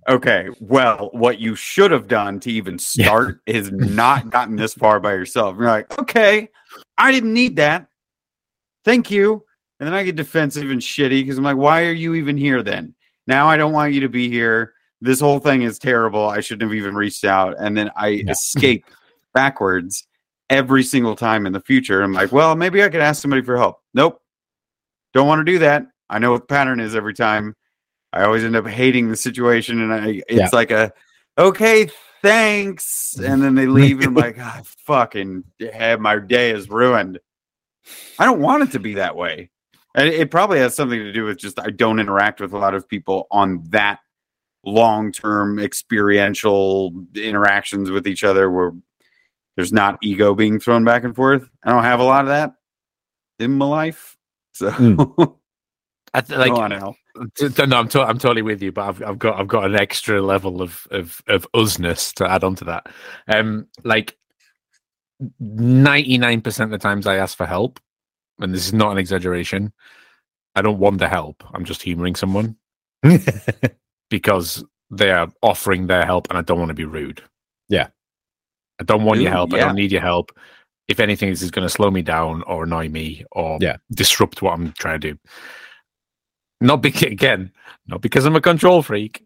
[0.07, 3.05] okay, well, what you should have done to even Yeah.
[3.05, 5.55] start is not gotten this far by yourself.
[5.57, 6.49] You're like, okay,
[6.97, 7.87] I didn't need that.
[8.85, 9.43] Thank you.
[9.79, 12.61] And then I get defensive and shitty because I'm like, why are you even here
[12.63, 12.93] then?
[13.27, 14.73] Now I don't want you to be here.
[15.01, 16.27] This whole thing is terrible.
[16.27, 17.55] I shouldn't have even reached out.
[17.59, 18.31] And then I Yeah.
[18.31, 18.83] escape
[19.33, 20.05] backwards
[20.49, 22.01] every single time in the future.
[22.01, 23.77] I'm like, well, maybe I could ask somebody for help.
[23.93, 24.21] Nope.
[25.13, 25.85] Don't want to do that.
[26.09, 27.55] I know what the pattern is every time.
[28.11, 29.81] I always end up hating the situation.
[29.81, 30.49] And I it's Yeah.
[30.51, 30.91] like a
[31.37, 31.89] okay,
[32.21, 35.43] thanks, and then they leave, and I'm like, I fucking
[35.73, 37.19] have my day is ruined.
[38.17, 39.49] I don't want it to be that way.
[39.95, 42.75] And it probably has something to do with just I don't interact with a lot
[42.75, 43.99] of people on that
[44.65, 48.73] long term experiential interactions with each other where
[49.55, 51.49] there's not ego being thrown back and forth.
[51.63, 52.53] I don't have a lot of that
[53.39, 54.15] in my life.
[54.53, 55.35] So Mm.
[56.13, 56.95] I th- like go on, Al.
[57.35, 59.65] T- t- No, I'm, to- I'm totally with you, but I've, I've got I've got
[59.65, 62.87] an extra level of of of usness to add on to that.
[63.27, 64.17] Um, like
[65.39, 67.79] ninety nine percent of the times I ask for help,
[68.39, 69.71] and this is not an exaggeration.
[70.55, 71.43] I don't want the help.
[71.53, 72.55] I'm just humoring someone
[74.09, 77.21] because they are offering their help, and I don't want to be rude.
[77.69, 77.87] Yeah.
[78.79, 79.53] I don't want your Ooh, help.
[79.53, 80.31] I don't need your help.
[80.87, 83.75] If anything, this is going to slow me down or annoy me or Yeah.
[83.91, 85.19] disrupt what I'm trying to do.
[86.61, 87.51] Not because again,
[87.87, 89.23] not because I'm a control freak.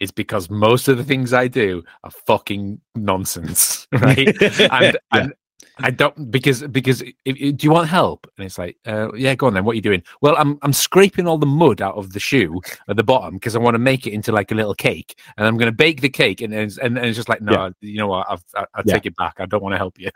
[0.00, 4.28] It's because most of the things I do are fucking nonsense, right?
[4.42, 4.98] and, Yeah.
[5.12, 5.32] and
[5.78, 8.26] I don't because because if, if- do you want help?
[8.36, 9.64] And it's like, uh, yeah, go on then.
[9.64, 10.02] What are you doing?
[10.20, 13.54] Well, I'm I'm scraping all the mud out of the shoe at the bottom because
[13.54, 16.00] I want to make it into like a little cake, and I'm going to bake
[16.00, 17.70] the cake, and it's, and, and it's just like, no, Yeah.
[17.80, 18.26] you know what?
[18.28, 18.94] I've, I, I Yeah.
[18.94, 19.36] take it back.
[19.38, 20.10] I don't want to help you.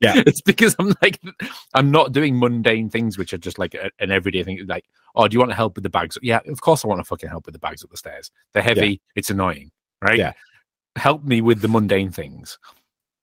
[0.00, 0.22] Yeah.
[0.26, 1.20] it's because I'm like,
[1.72, 4.66] I'm not doing mundane things which are just like a, an everyday thing.
[4.66, 4.84] Like,
[5.16, 6.16] oh, do you want to help with the bags?
[6.22, 8.30] Yeah, of course I want to fucking help with the bags up the stairs.
[8.52, 9.00] They're heavy.
[9.14, 9.70] It's annoying,
[10.02, 10.18] right?
[10.18, 10.32] Yeah.
[10.96, 12.58] Help me with the mundane things,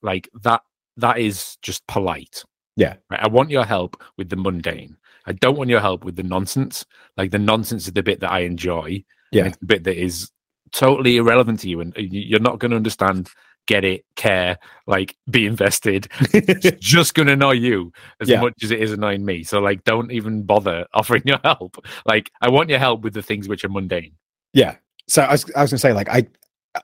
[0.01, 0.61] like that.
[0.97, 2.43] That is just polite.
[2.75, 2.95] Yeah.
[3.09, 3.19] Right?
[3.19, 4.97] I want your help with the mundane.
[5.25, 6.85] I don't want your help with the nonsense.
[7.17, 9.03] Like the nonsense is the bit that I enjoy.
[9.31, 9.45] Yeah.
[9.45, 10.29] It's the bit that is
[10.71, 13.29] totally irrelevant to you, and you're not going to understand,
[13.67, 16.07] get it, care, like be invested.
[16.33, 18.41] It's just going to annoy you as Yeah.
[18.41, 19.43] much as it is annoying me.
[19.43, 21.77] So like, don't even bother offering your help.
[22.05, 24.13] Like, I want your help with the things which are mundane.
[24.53, 24.75] Yeah.
[25.07, 26.25] So I was I was gonna say like I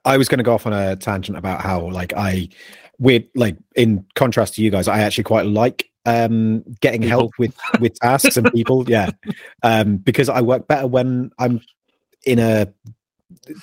[0.05, 2.49] I was gonna go off on a tangent about how like I
[2.99, 7.19] weird like in contrast to you guys, I actually quite like um getting People.
[7.19, 8.89] help with with tasks and people.
[8.89, 9.11] Yeah.
[9.63, 11.61] Um because I work better when I'm
[12.25, 12.67] in a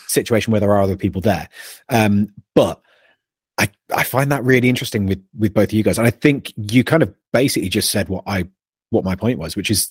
[0.07, 1.49] situation where there are other people there.
[1.89, 2.81] Um but
[3.59, 5.99] I I find that really interesting with with both of you guys.
[5.99, 8.47] And I think you kind of basically just said what I
[8.91, 9.91] what my point was, which is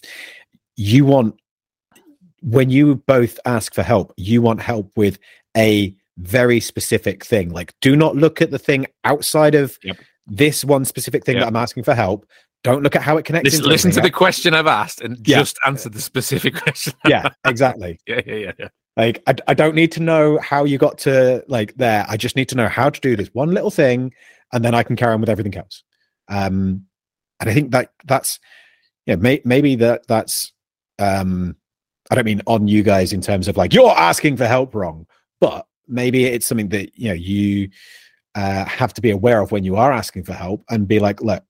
[0.78, 1.40] you want
[2.42, 5.18] when you both ask for help, you want help with
[5.58, 7.50] a very specific thing.
[7.50, 9.98] Like, do not look at the thing outside of Yep.
[10.28, 11.42] this one specific thing Yep.
[11.42, 12.26] that I'm asking for help.
[12.64, 13.46] Don't look at how it connects.
[13.52, 15.40] Listen, listen to the question I've asked and Yeah.
[15.40, 16.94] just answer the specific question.
[17.08, 18.00] yeah, exactly.
[18.08, 18.68] yeah, yeah, yeah, yeah.
[18.98, 22.06] Like, I, I don't need to know how you got to like there.
[22.08, 24.14] I just need to know how to do this one little thing,
[24.54, 25.84] and then I can carry on with everything else.
[26.30, 26.86] Um,
[27.40, 28.40] and I think that that's
[29.06, 30.52] yeah, may, maybe that that's
[31.00, 31.56] um,
[32.10, 35.06] I don't mean on you guys in terms of like you're asking for help wrong,
[35.40, 37.70] but maybe it's something that you know you
[38.36, 41.22] uh, have to be aware of when you are asking for help and be like,
[41.22, 41.44] look,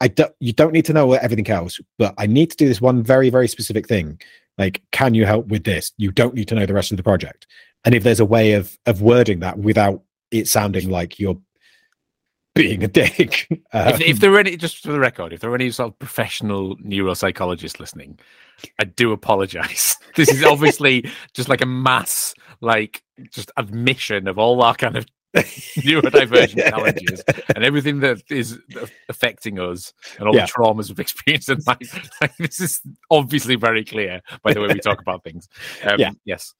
[0.00, 0.32] I don't.
[0.40, 3.30] You don't need to know everything else, but I need to do this one very
[3.30, 4.20] very specific thing.
[4.58, 5.92] Like, can you help with this?
[5.96, 7.46] You don't need to know the rest of the project.
[7.84, 11.38] And if there's a way of of wording that without it sounding like you're
[12.54, 15.50] being a dick, if, um, if there are any, just for the record, if there
[15.50, 18.18] are any sort of professional neuropsychologists listening,
[18.80, 19.96] I do apologize.
[20.14, 25.06] This is obviously just like a mass, like just admission of all our kind of
[25.80, 27.22] neurodivergent challenges
[27.54, 28.58] and everything that is
[29.08, 30.46] affecting us and all Yeah.
[30.46, 32.10] the traumas we've experienced in life.
[32.20, 35.48] Like, this is obviously very clear by the way we talk about things.
[35.84, 36.10] Um, Yeah.
[36.24, 36.54] Yes.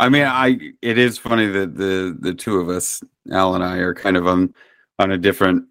[0.00, 3.76] I mean, I it is funny that the the two of us, Al and I,
[3.78, 4.52] are kind of on
[4.98, 5.64] on a different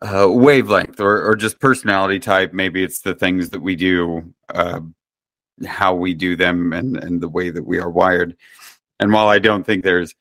[0.00, 2.52] uh, wavelength or or just personality type.
[2.54, 4.80] Maybe it's the things that we do, uh,
[5.66, 8.36] how we do them, and and the way that we are wired.
[8.98, 10.14] And while I don't think there's,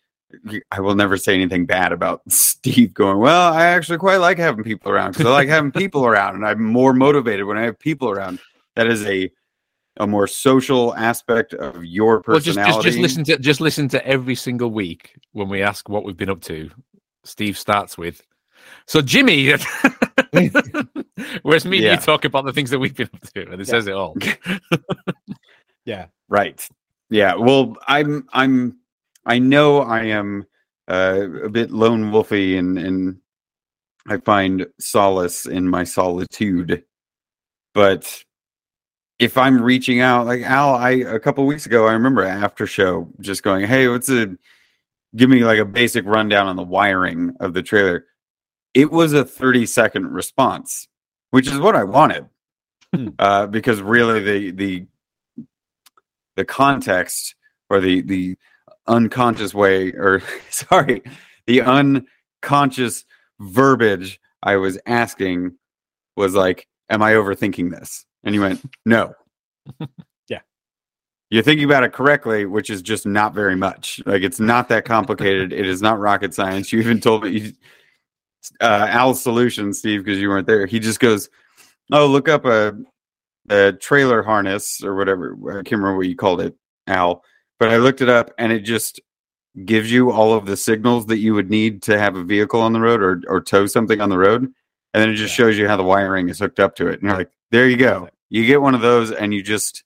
[0.72, 3.20] I will never say anything bad about Steve going.
[3.20, 6.46] Well, I actually quite like having people around because I like having people around, and
[6.46, 8.40] I'm more motivated when I have people around.
[8.76, 9.30] That is a
[9.98, 12.84] a more social aspect of your Well, just, personality.
[12.84, 16.16] just just listen to just listen to every single week when we ask what we've
[16.16, 16.70] been up to.
[17.26, 18.22] Steve starts with,
[18.90, 19.54] "So Jimmy,"
[21.44, 21.92] whereas me Yeah.
[21.94, 23.64] and you talk about the things that we've been up to, and it Yeah.
[23.66, 24.16] says it all.
[25.86, 26.68] yeah, Right.
[27.10, 27.36] Yeah.
[27.36, 28.28] Well, I'm.
[28.34, 28.78] I'm.
[29.26, 30.46] I know I am
[30.88, 33.18] uh, a bit lone wolfy, and and
[34.08, 36.84] I find solace in my solitude.
[37.74, 38.24] But
[39.20, 43.08] if I'm reaching out, like Al, I a couple weeks ago, I remember after show
[43.22, 44.36] just going, "Hey, what's a
[45.16, 48.06] give me like a basic rundown on the wiring of the trailer."
[48.74, 50.88] It was a 30 second response,
[51.32, 52.26] which is what I wanted,
[52.96, 53.10] Hmm.
[53.20, 54.86] uh, because really the the
[56.36, 57.36] the context
[57.70, 58.38] or the the
[58.88, 61.02] unconscious way, or sorry,
[61.46, 63.06] the unconscious
[63.40, 65.54] verbiage I was asking
[66.18, 69.14] was like, "Am I overthinking this?" And you went, "No."
[70.30, 70.40] Yeah.
[71.32, 74.00] You're thinking about it correctly, which is just not very much.
[74.06, 75.52] Like it's not that complicated.
[75.54, 76.72] it is not rocket science.
[76.72, 77.54] You even told me you,
[78.62, 80.66] uh, Al's solution, Steve, because you weren't there.
[80.66, 81.30] He just goes,
[81.92, 82.74] "Oh, look up a,
[83.50, 85.36] a trailer harness or whatever.
[85.50, 86.56] I can't remember what you called it,
[86.88, 87.24] Al."
[87.60, 89.02] But I looked it up, and it just
[89.66, 92.72] gives you all of the signals that you would need to have a vehicle on
[92.74, 94.54] the road or or tow something on the road, and
[95.02, 95.46] then it just Yeah.
[95.46, 97.02] shows you how the wiring is hooked up to it.
[97.02, 98.10] And you're like, "There you go.
[98.30, 99.84] You get one of those, and you just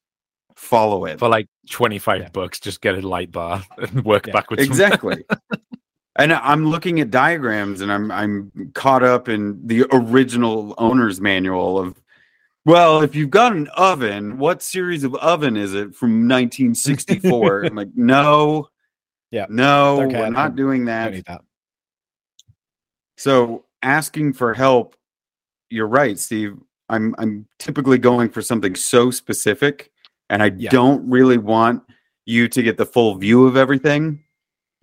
[0.56, 2.30] follow it." For like 25 Yeah.
[2.30, 4.64] bucks, just get a light bar and work Yeah, backwards.
[4.64, 5.24] exactly
[6.18, 11.78] and i'm looking at diagrams and i'm i'm caught up in the original owner's manual
[11.80, 11.96] of
[12.66, 17.76] well if you've got an oven what series of oven is it from 1964 i'm
[17.76, 18.70] like no
[19.32, 19.46] Yeah.
[19.50, 21.42] no care, we're not doing that that.
[23.18, 24.96] so asking for help
[25.70, 26.56] you're right steve
[26.90, 29.92] i'm i'm typically going for something so specific
[30.30, 30.70] and i Yeah.
[30.70, 31.84] don't really want
[32.26, 34.23] you to get the full view of everything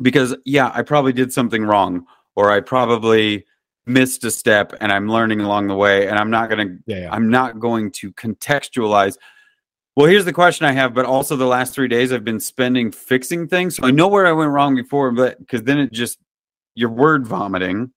[0.02, 2.04] because yeah i probably did something wrong
[2.36, 3.44] or i probably
[3.86, 7.00] missed a step and i'm learning along the way and i'm not going to Yeah,
[7.02, 7.12] yeah.
[7.12, 9.16] i'm not going to contextualize
[9.96, 12.90] well here's the question i have but also the last three days i've been spending
[12.92, 16.18] fixing things so i know where i went wrong before but because then it just
[16.74, 17.90] your word vomiting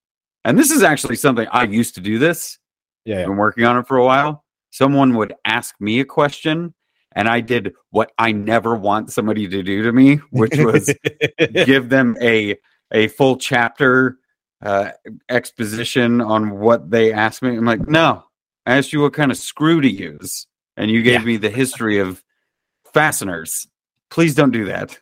[0.45, 2.57] and this is actually something i used to do this
[3.05, 3.25] yeah, yeah.
[3.25, 6.73] been working on it for a while someone would ask me a question
[7.15, 10.93] and i did what i never want somebody to do to me which was
[11.65, 12.55] give them a
[12.91, 14.17] a full chapter
[14.61, 14.91] uh,
[15.29, 17.49] exposition on what they asked me.
[17.57, 18.23] I'm like, no,
[18.65, 20.47] I asked you what kind of screw to use,
[20.77, 21.25] and you gave Yeah.
[21.25, 22.23] me the history of
[22.93, 23.67] fasteners.
[24.09, 24.97] Please don't do that.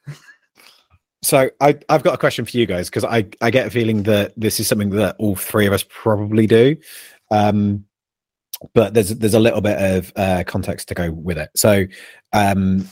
[1.21, 4.03] So I, I've got a question for you guys because I, I get a feeling
[4.03, 6.77] that this is something that all three of us probably do.
[7.29, 7.85] Um,
[8.73, 11.49] but there's there's a little bit of uh, context to go with it.
[11.55, 11.85] So
[12.33, 12.87] um,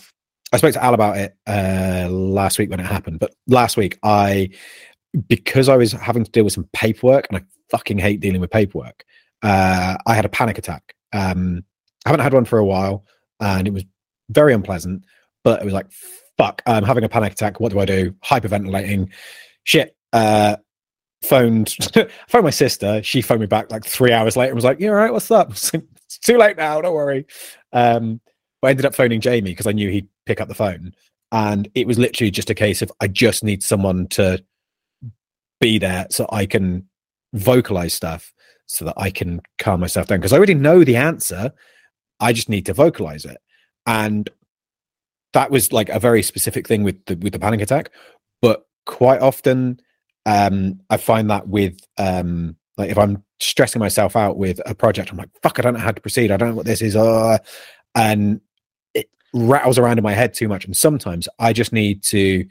[0.51, 3.19] I spoke to Al about it uh, last week when it happened.
[3.19, 4.49] But last week I
[5.27, 8.51] because I was having to deal with some paperwork and I fucking hate dealing with
[8.51, 9.03] paperwork.
[9.41, 10.95] Uh, I had a panic attack.
[11.13, 11.63] Um,
[12.05, 13.05] I haven't had one for a while,
[13.39, 13.83] and it was
[14.29, 15.05] very unpleasant.
[15.43, 15.87] But it was like,
[16.37, 17.59] fuck, I'm having a panic attack.
[17.59, 18.13] What do I do?
[18.23, 19.09] Hyperventilating.
[19.63, 19.95] Shit.
[20.11, 20.57] Uh,
[21.21, 21.75] phoned,
[22.27, 23.01] phoned my sister.
[23.03, 25.13] She phoned me back like three hours later and was like, "You all right?
[25.13, 25.53] What's up?"
[26.09, 26.81] It's too late now.
[26.81, 27.27] Don't worry.
[27.71, 28.19] Um,
[28.63, 30.95] but I ended up phoning Jamie because I knew he'd pick up the phone,
[31.31, 34.43] and it was literally just a case of I just need someone to
[35.61, 36.87] be there so I can
[37.33, 38.33] vocalize stuff
[38.65, 41.53] so that I can calm myself down because I already know the answer.
[42.19, 43.37] I just need to vocalize it,
[43.85, 44.27] and
[45.33, 47.91] that was like a very specific thing with the with the panic attack.
[48.41, 49.79] But quite often,
[50.29, 55.11] um, I find that with um, like if I'm stressing myself out with a project,
[55.11, 56.31] I'm like, "Fuck, I don't know how to proceed.
[56.31, 57.39] I don't know what this is," uh,
[57.95, 58.39] and
[58.93, 60.65] it rattles around in my head too much.
[60.65, 62.45] And sometimes I just need to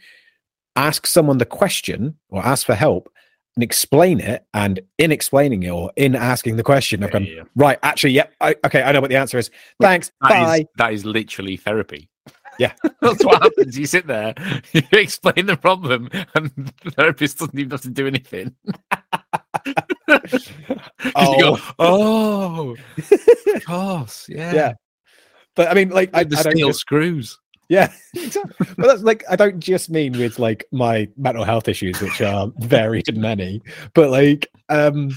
[0.76, 3.10] ask someone the question or ask for help
[3.56, 4.44] and explain it.
[4.54, 7.42] And in explaining it or in asking the question, I've gone, yeah, yeah.
[7.56, 9.50] right, actually, yep, I, okay, I know what the answer is.
[9.80, 10.66] Thanks, That is- bye.
[10.78, 12.08] that is literally therapy.
[12.58, 12.72] Yeah.
[13.00, 13.78] That's what happens.
[13.78, 14.34] You sit there,
[14.72, 16.50] you explain the problem, and
[16.84, 18.54] the therapist doesn't even have to do anything.
[20.08, 24.52] you go, oh, of course, yeah.
[24.52, 24.72] Yeah.
[25.54, 27.38] But I mean, like, I, the I steel just, screws.
[27.68, 28.66] yeah, exactly.
[28.76, 32.52] but that's like, I don't just mean with like my mental health issues, which are
[32.58, 33.62] varied and many,
[33.94, 35.10] but like, um,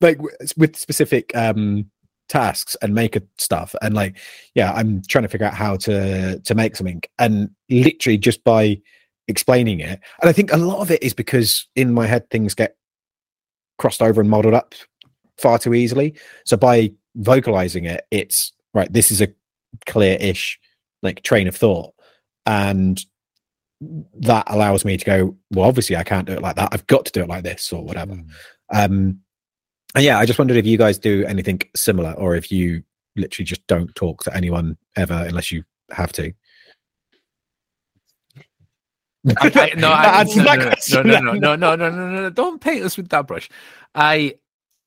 [0.00, 0.18] like
[0.56, 1.90] with specific um
[2.32, 4.16] tasks and maker stuff, and like,
[4.54, 8.80] yeah, I'm trying to figure out how to to make something, and literally just by
[9.28, 12.54] explaining it, and I think a lot of it is because in my head things
[12.54, 12.76] get
[13.76, 14.74] crossed over and modeled up
[15.36, 16.14] far too easily.
[16.46, 18.90] So by vocalizing it, it's right.
[18.90, 19.28] This is a
[19.86, 20.58] clear-ish
[21.02, 21.92] like train of thought,
[22.46, 23.04] and
[24.20, 25.36] that allows me to go.
[25.50, 26.70] Well, obviously, I can't do it like that.
[26.72, 28.16] I've got to do it like this or whatever.
[28.72, 29.20] Um,
[29.94, 32.82] and yeah, I just wondered if you guys do anything similar, or if you
[33.16, 36.32] literally just don't talk to anyone ever unless you have to.
[39.38, 42.30] I, I, no, I, no, no, no, no, no, no, no, no, no, no, no!
[42.30, 43.48] Don't paint us with that brush.
[43.94, 44.36] I,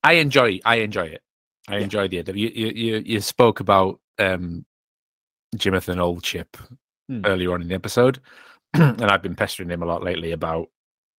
[0.03, 1.22] I enjoy, I enjoy it.
[1.68, 1.84] I Yeah.
[1.84, 2.36] enjoy the idea.
[2.36, 4.66] You, you, you, spoke about um,
[5.56, 6.58] Jimathan Old Chip
[7.08, 7.22] Hmm.
[7.24, 8.20] earlier on in the episode,
[8.74, 10.70] and I've been pestering him a lot lately about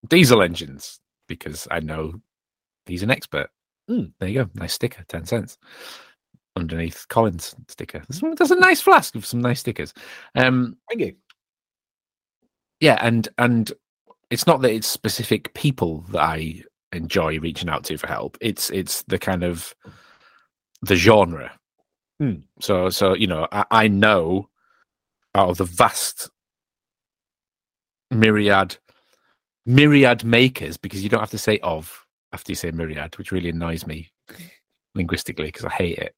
[0.09, 2.20] diesel engines because I know
[2.87, 3.51] he's an expert.
[3.89, 4.05] Hmm.
[4.18, 5.59] There you go, nice sticker, ten cents
[6.57, 8.03] underneath Collins sticker.
[8.09, 9.93] There's, a nice flask of some nice stickers.
[10.34, 11.16] Um, Thank you.
[12.80, 13.72] yeah, and and
[14.30, 16.62] it's not that it's specific people that I
[16.93, 18.39] enjoy reaching out to for help.
[18.41, 19.74] It's it's the kind of
[20.82, 21.53] the genre.
[22.18, 22.37] Hmm.
[22.61, 24.49] So so you know, I, I know
[25.34, 26.30] out of the vast
[28.11, 28.76] myriad
[29.66, 33.48] myriad makers because you don't have to say of after you say myriad, which really
[33.50, 34.10] annoys me
[34.94, 36.14] linguistically because I hate it.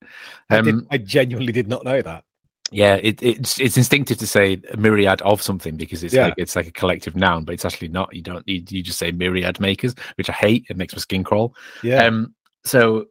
[0.50, 2.24] I, did, Um, I genuinely did not know that.
[2.70, 6.26] yeah, it, it's it's instinctive to say a myriad of something because it's Yeah.
[6.26, 8.14] like it's like a collective noun, but it's actually not.
[8.14, 10.66] You don't you, you just say myriad makers, which I hate.
[10.70, 11.54] It makes my skin crawl.
[11.82, 12.04] Yeah.
[12.04, 12.34] Um,
[12.64, 13.06] so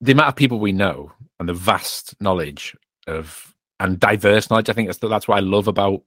[0.00, 2.76] the amount of people we know and the vast knowledge
[3.06, 6.02] of and diverse knowledge, I think that's that's what I love about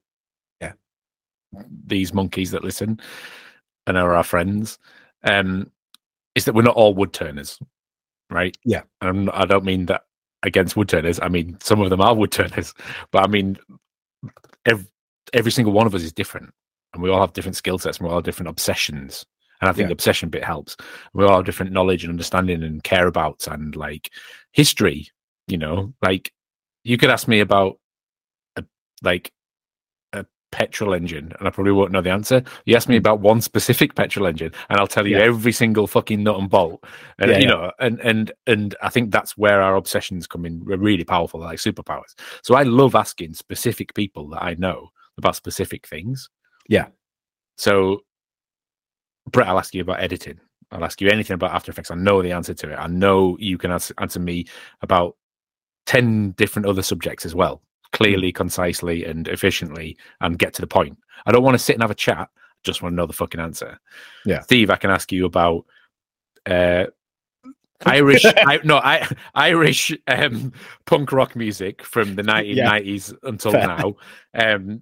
[0.61, 0.73] Yeah.
[1.87, 2.99] these monkeys that listen
[3.87, 4.77] and are our friends.
[5.23, 5.71] Um,
[6.35, 7.59] is that we're not all wood turners,
[8.29, 8.55] right?
[8.65, 8.81] Yeah.
[9.01, 10.03] and I don't mean that
[10.43, 11.19] against wood turners.
[11.21, 12.73] I mean some of them are wood turners,
[13.11, 13.57] but I mean
[14.65, 14.85] every,
[15.33, 16.51] every single one of us is different,
[16.93, 19.25] and we all have different skill sets and we all have different obsessions.
[19.61, 19.87] And I think Yeah.
[19.87, 20.75] the obsession bit helps.
[21.13, 24.09] We all have different knowledge and understanding and care about and like
[24.53, 25.09] history.
[25.47, 26.31] You know, like
[26.83, 27.77] you could ask me about
[28.55, 28.63] a
[29.03, 29.31] like
[30.51, 32.43] petrol engine, and I probably won't know the answer.
[32.65, 32.99] You ask me mm.
[32.99, 35.17] about one specific petrol engine, and I'll tell you.
[35.17, 35.23] Yeah.
[35.23, 36.83] every single fucking nut and bolt.
[37.19, 37.49] And Yeah, you yeah.
[37.49, 40.63] know, and and and I think that's where our obsessions come in.
[40.65, 42.15] We're really powerful, like superpowers.
[42.43, 46.29] So I love asking specific people that I know about specific things.
[46.67, 46.87] Yeah.
[47.57, 48.01] So,
[49.31, 50.39] Brett, I'll ask you about editing.
[50.71, 51.91] I'll ask you anything about After Effects.
[51.91, 52.75] I know the answer to it.
[52.75, 54.45] I know you can answer, answer me
[54.81, 55.17] about
[55.85, 60.97] 10 different other subjects as well, clearly, concisely, and efficiently, and get to the point.
[61.25, 62.29] I don't want to sit and have a chat.
[62.63, 63.79] Just want to know the fucking answer.
[64.25, 64.41] Yeah.
[64.41, 65.65] Steve, I can ask you about
[66.45, 66.85] uh,
[67.85, 70.53] Irish, I, no, I, Irish um,
[70.85, 73.67] punk rock music from the 1990s until Fair.
[73.67, 73.95] now.
[74.33, 74.81] Um,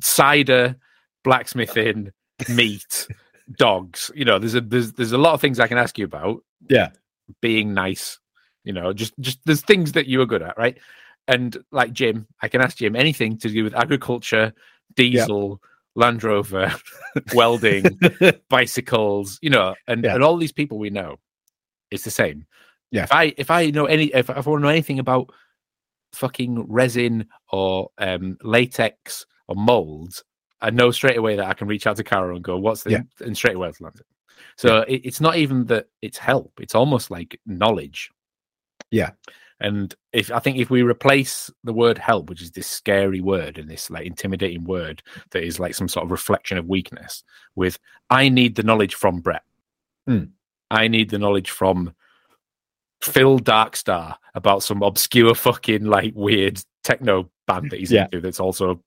[0.00, 0.76] cider,
[1.24, 2.12] blacksmithing,
[2.48, 3.08] meat,
[3.58, 4.10] dogs.
[4.14, 6.42] You know, there's a there's there's a lot of things I can ask you about.
[6.68, 6.90] Yeah.
[7.40, 8.18] being nice.
[8.64, 10.78] You know, just just there's things that you are good at, right?
[11.28, 14.52] And like Jim, I can ask Jim anything to do with agriculture,
[14.94, 15.60] diesel,
[15.96, 16.72] Land Rover,
[17.34, 17.98] welding,
[18.48, 19.38] bicycles.
[19.42, 20.14] You know, and Yeah.
[20.14, 21.18] and all these people we know,
[21.90, 22.46] it's the same.
[22.92, 23.04] Yeah.
[23.04, 25.30] If I if I know any if, if I want to know anything about
[26.12, 30.22] fucking resin or um latex or molds,
[30.60, 32.90] I know straight away that I can reach out to Carol and go, "What's the?"
[32.92, 33.02] Yeah.
[33.20, 34.04] And straight away it's London.
[34.56, 38.10] So it, it's not even that it's help; it's almost like knowledge.
[38.90, 39.10] Yeah.
[39.60, 43.56] And if I think if we replace the word help, which is this scary word
[43.58, 47.78] and this like intimidating word that is like some sort of reflection of weakness, with
[48.10, 49.44] "I need the knowledge from Brett,"
[50.06, 50.24] Hmm.
[50.70, 51.94] I need the knowledge from
[53.02, 58.04] Phil Darkstar about some obscure fucking like weird techno band that he's Yeah.
[58.04, 58.82] into that's also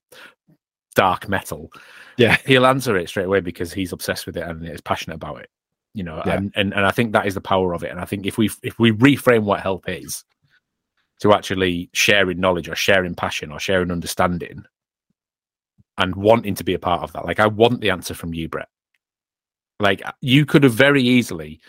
[0.95, 1.71] dark metal.
[2.17, 2.37] Yeah.
[2.45, 5.49] He'll answer it straight away because he's obsessed with it and is passionate about it.
[5.93, 6.35] You know, Yeah.
[6.35, 7.91] and, and and I think that is the power of it.
[7.91, 10.23] And I think if we if we reframe what help is
[11.19, 14.63] to actually sharing knowledge or sharing passion or sharing understanding
[15.97, 17.25] and wanting to be a part of that.
[17.25, 18.69] Like I want the answer from you, Brett.
[19.79, 21.59] Like you could have very easily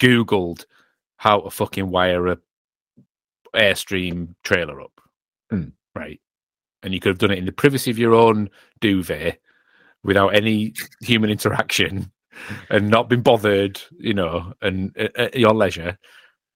[0.00, 0.64] Googled
[1.16, 2.38] how to fucking wire a
[3.54, 5.00] Airstream trailer up.
[5.50, 5.68] Hmm.
[5.94, 6.20] Right.
[6.82, 9.40] And you could have done it in the privacy of your own duvet
[10.04, 12.12] without any human interaction
[12.70, 15.98] and not been bothered, you know, and uh, at your leisure.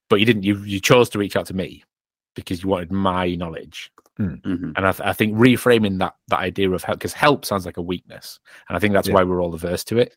[0.09, 0.43] But you didn't.
[0.43, 1.84] You you chose to reach out to me
[2.45, 3.91] because you wanted my knowledge.
[4.18, 4.74] Mhm.
[4.76, 7.78] And I, th- I think reframing that that idea of help because help sounds like
[7.78, 8.38] a weakness,
[8.68, 9.14] and I think that's Yeah.
[9.14, 10.14] why we're all averse to it.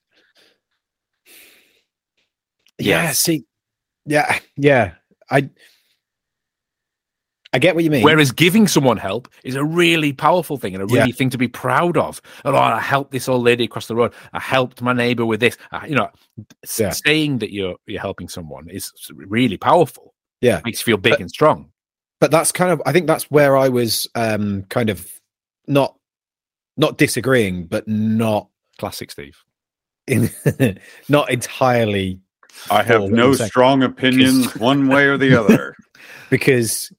[2.80, 3.20] Yeah, Yes.
[3.20, 3.46] see,
[4.06, 4.96] yeah, yeah.
[5.30, 5.50] I
[7.56, 8.04] I get what you mean.
[8.04, 11.16] Whereas giving someone help is a really powerful thing and a really Yeah.
[11.16, 12.20] thing to be proud of.
[12.46, 14.12] Oh, I helped this old lady across the road.
[14.34, 15.56] I helped my neighbor with this.
[15.72, 16.10] I, you know,
[16.80, 16.90] Yeah.
[16.90, 20.14] saying that you're you're helping someone is really powerful.
[20.42, 20.58] Yeah.
[20.58, 21.72] it makes you feel big But- and strong.
[22.24, 25.12] But that's kind of I think that's where I was um kind of
[25.68, 25.98] not
[26.78, 28.48] not disagreeing, but not
[28.78, 29.44] Classic Steve.
[30.08, 30.30] in
[31.10, 32.22] not entirely
[32.72, 35.76] I have no strong opinions one way or the other.
[36.30, 36.94] because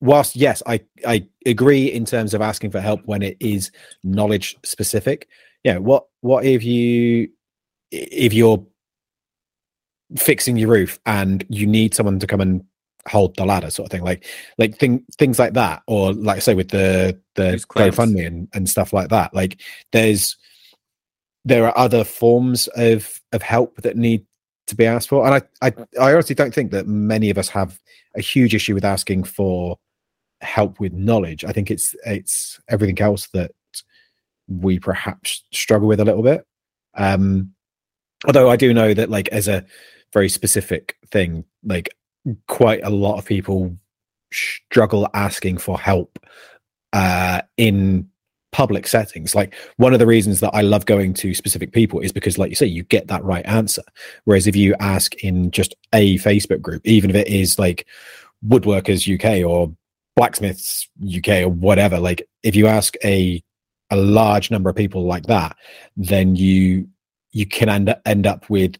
[0.00, 3.72] whilst yes i i agree in terms of asking for help when it is
[4.04, 5.26] knowledge specific
[5.64, 7.28] yeah what what if you
[7.90, 8.64] if you're
[10.16, 12.62] fixing your roof and you need someone to come and
[13.06, 14.26] hold the ladder sort of thing like
[14.58, 18.68] like thing, things like that or like I say with the the gofundme and, and
[18.68, 19.60] stuff like that like
[19.92, 20.36] there's
[21.44, 24.26] there are other forms of of help that need
[24.66, 27.48] to be asked for and i i, I honestly don't think that many of us
[27.50, 27.78] have
[28.16, 29.78] a huge issue with asking for
[30.40, 33.52] help with knowledge i think it's it's everything else that
[34.48, 36.46] we perhaps struggle with a little bit.
[36.94, 37.52] Um,
[38.26, 39.64] although I do know that, like, as a
[40.12, 41.94] very specific thing, like,
[42.48, 43.76] quite a lot of people
[44.32, 46.18] struggle asking for help
[46.92, 48.08] uh, in
[48.52, 49.34] public settings.
[49.34, 52.50] Like one of the reasons that I love going to specific people is because, like
[52.50, 53.82] you say, you get that right answer.
[54.24, 57.86] Whereas if you ask in just a Facebook group, even if it is like
[58.46, 59.74] Woodworkers UK or
[60.16, 63.42] Blacksmiths UK or whatever, like if you ask a
[63.90, 65.56] a large number of people like that,
[65.96, 66.88] then you
[67.32, 68.76] you can end up, end up with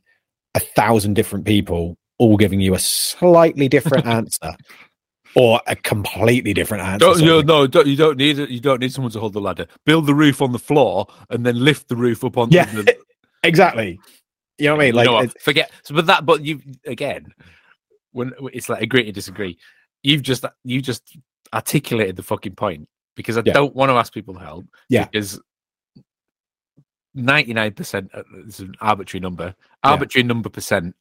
[0.55, 4.57] a thousand different people all giving you a slightly different answer
[5.37, 6.99] or a completely different answer.
[6.99, 8.49] Don't, you, no, don't, you don't need it.
[8.49, 9.67] You don't need someone to hold the ladder.
[9.85, 12.51] Build the roof on the floor and then lift the roof up on.
[12.51, 12.97] Yeah, the,
[13.43, 14.01] exactly.
[14.59, 14.95] You know what I mean?
[14.95, 15.71] Like, you know forget.
[15.85, 17.35] So, but that, but you again,
[18.13, 19.59] when it's like agree to disagree,
[20.03, 21.17] you've just you just
[21.53, 23.53] articulated the fucking point because I Yeah.
[23.53, 24.67] don't want to ask people to help.
[24.89, 25.05] Yeah.
[25.05, 25.41] because.
[27.17, 29.91] 99% uh, is an arbitrary number Yeah.
[29.91, 30.95] arbitrary number percent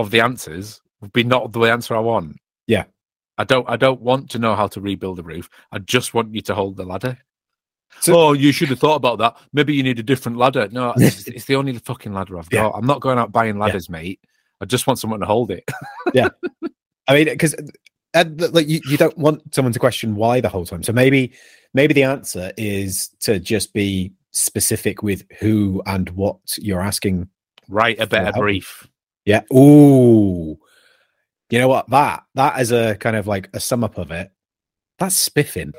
[0.00, 2.36] of the answers would be not the answer i want
[2.66, 2.84] Yeah.
[3.38, 6.34] i don't i don't want to know how to rebuild the roof i just want
[6.34, 7.16] you to hold the ladder
[8.00, 10.92] So- oh you should have thought about that maybe you need a different ladder no
[10.96, 12.62] it's, it's the only fucking ladder i've Yeah.
[12.62, 14.20] got i'm not going out buying ladders mate
[14.60, 15.64] i just want someone to hold it
[16.14, 16.28] yeah.
[17.08, 17.56] I mean, because
[18.14, 20.82] uh, like you, you don't want someone to question why the whole time.
[20.84, 21.32] So maybe
[21.74, 27.28] maybe the answer is to just be specific with who and what you're asking.
[27.68, 28.86] write a better brief
[29.24, 29.42] Yeah.
[29.52, 30.58] Ooh.
[31.50, 31.88] You know what?
[31.90, 34.30] That that is a kind of like a sum up of it.
[34.98, 35.72] That's spiffing.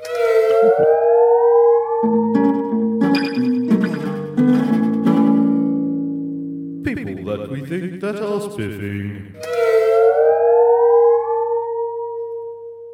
[6.84, 9.34] People that we think that are spiffing.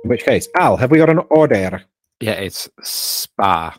[0.04, 1.82] In which case, Al, have we got an order?
[2.20, 3.78] yeah it's spa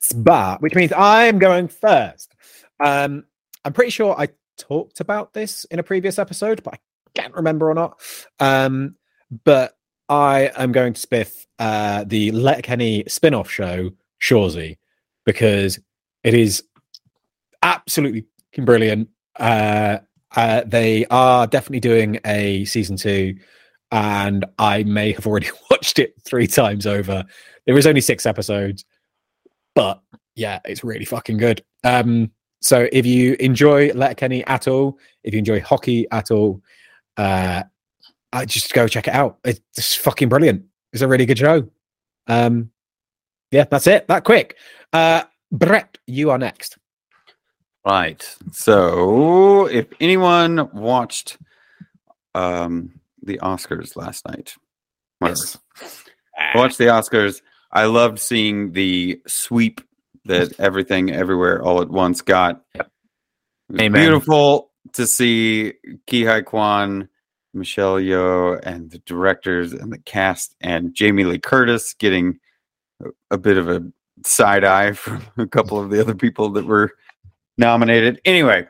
[0.00, 2.34] Spa, which means I'm going first.
[2.80, 3.24] Um,
[3.64, 4.28] I'm pretty sure I
[4.58, 6.78] talked about this in a previous episode, but I
[7.14, 8.00] can't remember or not.
[8.40, 8.96] Um,
[9.44, 9.76] but
[10.08, 13.90] I am going to spiff uh, the Letterkenny spin off show,
[14.20, 14.78] Shoresy,
[15.24, 15.78] because
[16.24, 16.62] it is
[17.62, 18.24] absolutely
[18.58, 19.08] brilliant.
[19.38, 19.98] Uh,
[20.36, 23.36] uh, they are definitely doing a season two,
[23.90, 27.24] and I may have already watched it three times over.
[27.66, 28.84] There is only six episodes,
[29.74, 30.00] but
[30.34, 31.64] yeah, it's really fucking good.
[31.84, 32.30] Um,
[32.60, 36.62] so if you enjoy Letterkenny at all, if you enjoy hockey at all,
[37.16, 37.62] uh,
[38.32, 39.38] I just go check it out.
[39.44, 40.64] It's fucking brilliant.
[40.92, 41.68] It's a really good show.
[42.26, 42.70] Um,
[43.50, 44.08] yeah, that's it.
[44.08, 44.56] That quick.
[44.92, 46.76] Uh, Brett, you are next.
[47.86, 48.22] Right.
[48.52, 51.38] So, if anyone watched
[52.34, 54.54] um, the Oscars last night.
[55.20, 55.34] I
[56.54, 57.42] watched the Oscars.
[57.72, 59.80] I loved seeing the sweep
[60.28, 62.62] that everything, everywhere, all at once got.
[62.74, 62.90] Yep.
[63.80, 63.92] Amen.
[64.02, 65.72] beautiful to see
[66.06, 67.08] Ke Huy Quan,
[67.52, 72.38] Michelle Yeoh, and the directors and the cast, and Jamie Lee Curtis getting
[73.04, 73.82] a, a bit of a
[74.24, 76.92] side eye from a couple of the other people that were
[77.58, 78.20] nominated.
[78.24, 78.66] Anyway,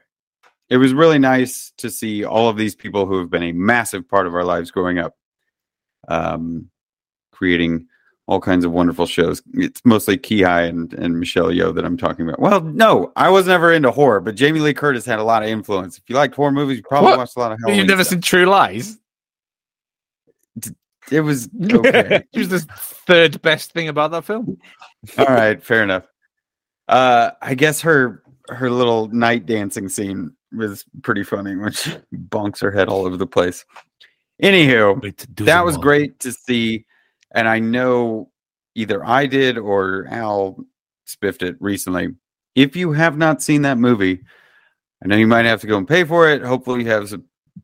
[0.68, 4.08] it was really nice to see all of these people who have been a massive
[4.08, 5.14] part of our lives growing up,
[6.08, 6.70] um,
[7.32, 7.86] creating
[8.28, 9.42] all kinds of wonderful shows.
[9.54, 12.38] It's mostly Ke Huy and, and Michelle Yeoh that I'm talking about.
[12.38, 15.48] Well, no, I was never into horror, but Jamie Lee Curtis had a lot of
[15.48, 15.98] influence.
[15.98, 17.18] If you liked horror movies, you probably What?
[17.18, 17.78] watched a lot of Halloween.
[17.78, 18.12] you've never stuff.
[18.12, 18.98] seen true lies
[21.10, 22.22] It was okay.
[22.32, 24.58] it was the third best thing about that film
[25.16, 26.04] all right, fair enough.
[26.88, 32.60] Uh, I guess her her little night dancing scene was pretty funny when she bonks
[32.60, 33.64] her head all over the place.
[34.42, 36.84] Anywho, that was great to see.
[37.34, 38.30] And I know
[38.74, 40.64] either I did or Al
[41.04, 42.14] spiffed it recently.
[42.54, 44.20] If you have not seen that movie,
[45.02, 46.42] I know you might have to go and pay for it.
[46.42, 47.20] Hopefully, you have a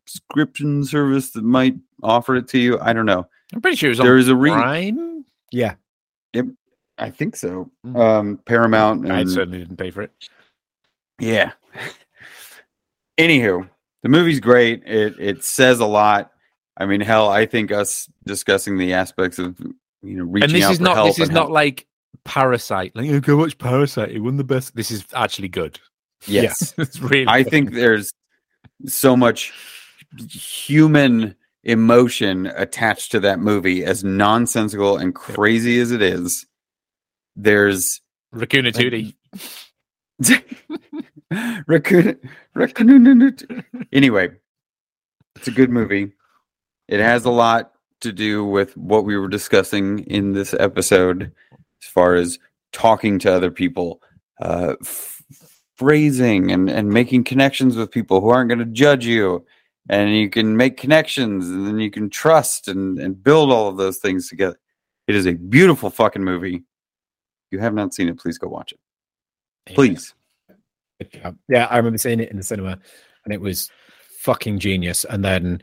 [0.06, 2.78] subscription service that might offer it to you.
[2.80, 3.26] I don't know.
[3.52, 5.24] i'm pretty sure it was on There is a re- Prime.
[5.50, 5.74] Yeah.
[6.96, 7.70] I think so.
[7.84, 7.98] Mm.
[7.98, 9.10] Um, Paramount.
[9.10, 10.12] i certainly didn't pay for it
[11.18, 11.52] Yeah.
[13.18, 13.68] Anywho,
[14.02, 14.82] the movie's great.
[14.86, 16.32] It it says a lot.
[16.76, 19.58] I mean, hell, I think us discussing the aspects of
[20.02, 21.86] you know reaching and this out is for not help this is not help- like
[22.24, 25.78] parasite like oh, go watch parasite it won the best this is actually good
[26.26, 26.74] yes.
[26.78, 27.50] it's really I good.
[27.50, 28.12] think there's
[28.86, 29.52] so much
[30.28, 36.46] human emotion attached to that movie, as nonsensical and crazy as it is.
[37.36, 38.00] There's
[38.32, 39.14] Raccoon Tootie.
[41.66, 42.18] raccoon,
[42.54, 43.36] raccoon.
[43.92, 44.30] Anyway,
[45.36, 46.12] it's a good movie.
[46.88, 51.32] It has a lot to do with what we were discussing in this episode,
[51.82, 52.38] as far as
[52.72, 54.02] talking to other people,
[54.40, 55.22] uh, f-
[55.76, 59.44] phrasing and, and making connections with people who aren't going to judge you.
[59.88, 63.76] And you can make connections and then you can trust and, and build all of
[63.76, 64.58] those things together.
[65.06, 66.56] It is a beautiful fucking movie.
[66.56, 66.62] If
[67.50, 68.80] you have not seen it, please go watch it.
[69.74, 70.14] Please.
[71.12, 71.36] Job.
[71.48, 72.78] Yeah, I remember seeing it in the cinema,
[73.24, 73.70] and it was
[74.20, 75.04] fucking genius.
[75.04, 75.60] And then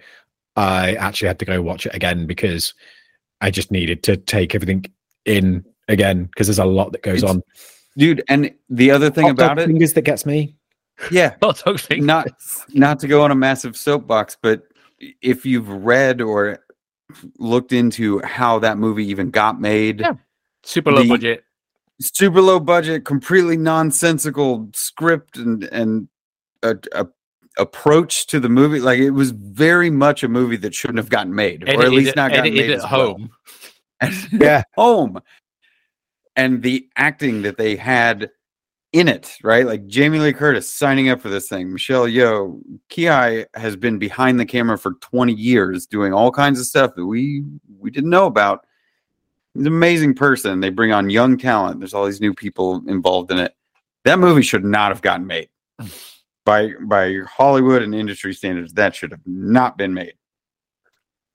[0.55, 2.73] I actually had to go watch it again because
[3.41, 4.85] I just needed to take everything
[5.25, 7.41] in again because there's a lot that goes It's- on.
[7.97, 10.55] Dude, and the other thing Hot dog about it, fingers that gets me.
[11.11, 12.05] yeah, Hot dog fingers.
[12.05, 12.27] not
[12.69, 14.63] not to go on a massive soapbox, but
[15.21, 16.59] if you've read or
[17.37, 20.13] looked into how that movie even got made, Yeah.
[20.63, 21.43] super low the- budget.
[21.99, 26.07] super low budget, completely nonsensical script and and
[26.63, 27.07] a, a
[27.57, 31.33] approach to the movie, like it was very much a movie that shouldn't have gotten
[31.35, 33.17] made, or at Edited- least not gotten edited made at as well.
[33.17, 33.29] home.
[34.31, 34.63] Yeah.
[34.75, 35.19] home.
[36.35, 38.31] And the acting that they had
[38.93, 39.65] in it right?
[39.65, 43.05] Like jamie lee curtis signing up for this thing Michelle Yeoh ki
[43.53, 47.43] has been behind the camera for 20 years doing all kinds of stuff that we
[47.79, 48.65] we didn't know about.
[49.53, 50.59] He's an amazing person.
[50.61, 51.79] They bring on young talent.
[51.79, 53.53] There's all these new people involved in it.
[54.03, 55.47] That movie should not have gotten made
[56.45, 60.13] by by hollywood and industry standards that should have not been made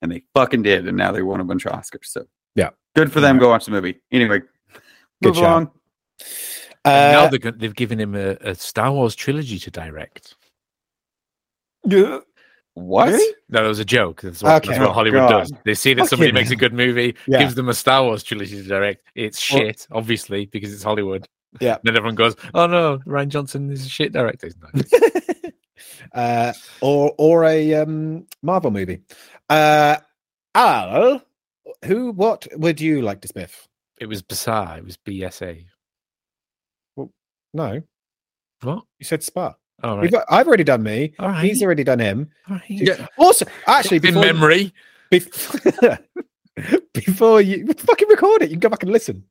[0.03, 2.71] and they fucking did and now they won a bunch of oscars so Yeah.
[2.95, 4.41] good for them go watch the movie anyway
[5.23, 5.45] Good move shout.
[5.45, 5.71] along
[6.85, 10.35] And now Uh, they're, go- they've given him a, a Star Wars trilogy to direct.
[11.85, 12.21] Yeah.
[12.75, 13.35] what Really?
[13.49, 14.21] No, that was a joke.
[14.23, 14.69] That's what, Okay.
[14.69, 15.39] that's what Oh, Hollywood God.
[15.41, 15.53] does.
[15.65, 17.39] They see that somebody Fucking makes a good movie, Yeah.
[17.41, 19.05] gives them a Star Wars trilogy to direct.
[19.15, 21.27] It's Well- shit, obviously, because it's Hollywood.
[21.61, 21.79] Yeah.
[21.83, 24.51] Then everyone goes, "Oh no, Rian Johnson is a shit director."
[26.13, 29.01] Uh, or or a um, Marvel movie.
[29.51, 29.97] Uh,
[30.55, 31.21] Al,
[31.85, 32.13] who?
[32.13, 33.67] What would you like to spiff?
[34.01, 34.79] it was bizarre.
[34.79, 35.65] It was BSA.
[37.53, 37.83] No,
[38.63, 38.85] What?
[38.99, 39.55] you said Spa.
[39.83, 41.15] All We've got, I've already done me.
[41.19, 41.45] All right.
[41.45, 42.31] He's already done him.
[42.49, 42.65] All right.
[42.69, 43.07] Yeah.
[43.19, 44.73] Also, actually, in memory.
[45.11, 45.99] bef-
[46.95, 49.25] before you fucking record it, you can go back and listen.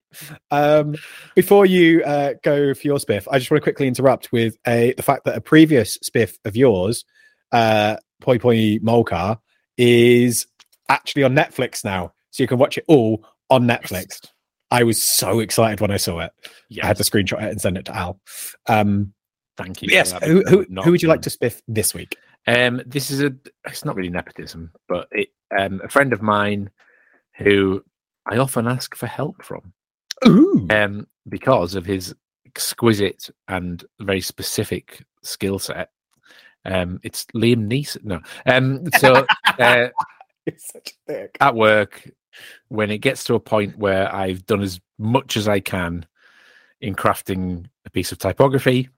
[0.51, 0.95] Um,
[1.33, 4.93] before you uh, go for your spiff, I just want to quickly interrupt with a
[4.95, 7.03] the fact that a previous spiff of yours,
[7.51, 9.39] uh, Pui Pui Molcar,
[9.77, 10.45] is
[10.89, 14.25] actually on Netflix now, so you can watch it all on Netflix.
[14.71, 16.31] I was so excited when I saw it.
[16.81, 18.19] I had to screenshot it and send it to Al.
[18.67, 19.13] Um,
[19.57, 19.89] Thank you.
[19.91, 22.17] yes, who, who, who would you like to spiff this week?
[22.45, 23.33] Um, this is a.
[23.65, 26.69] It's not really nepotism, but it, um, a friend of mine
[27.37, 27.83] who
[28.25, 29.73] I often ask for help from,
[30.27, 32.15] Ooh, um, because of his
[32.45, 35.89] exquisite and very specific skill set.
[36.65, 38.03] Um, it's Liam Neeson.
[38.05, 39.25] No, um, so
[39.59, 39.89] uh,
[40.45, 41.37] it's such a dick.
[41.39, 42.09] at work,
[42.69, 46.05] when it gets to a point where I've done as much as I can
[46.81, 48.89] in crafting a piece of typography,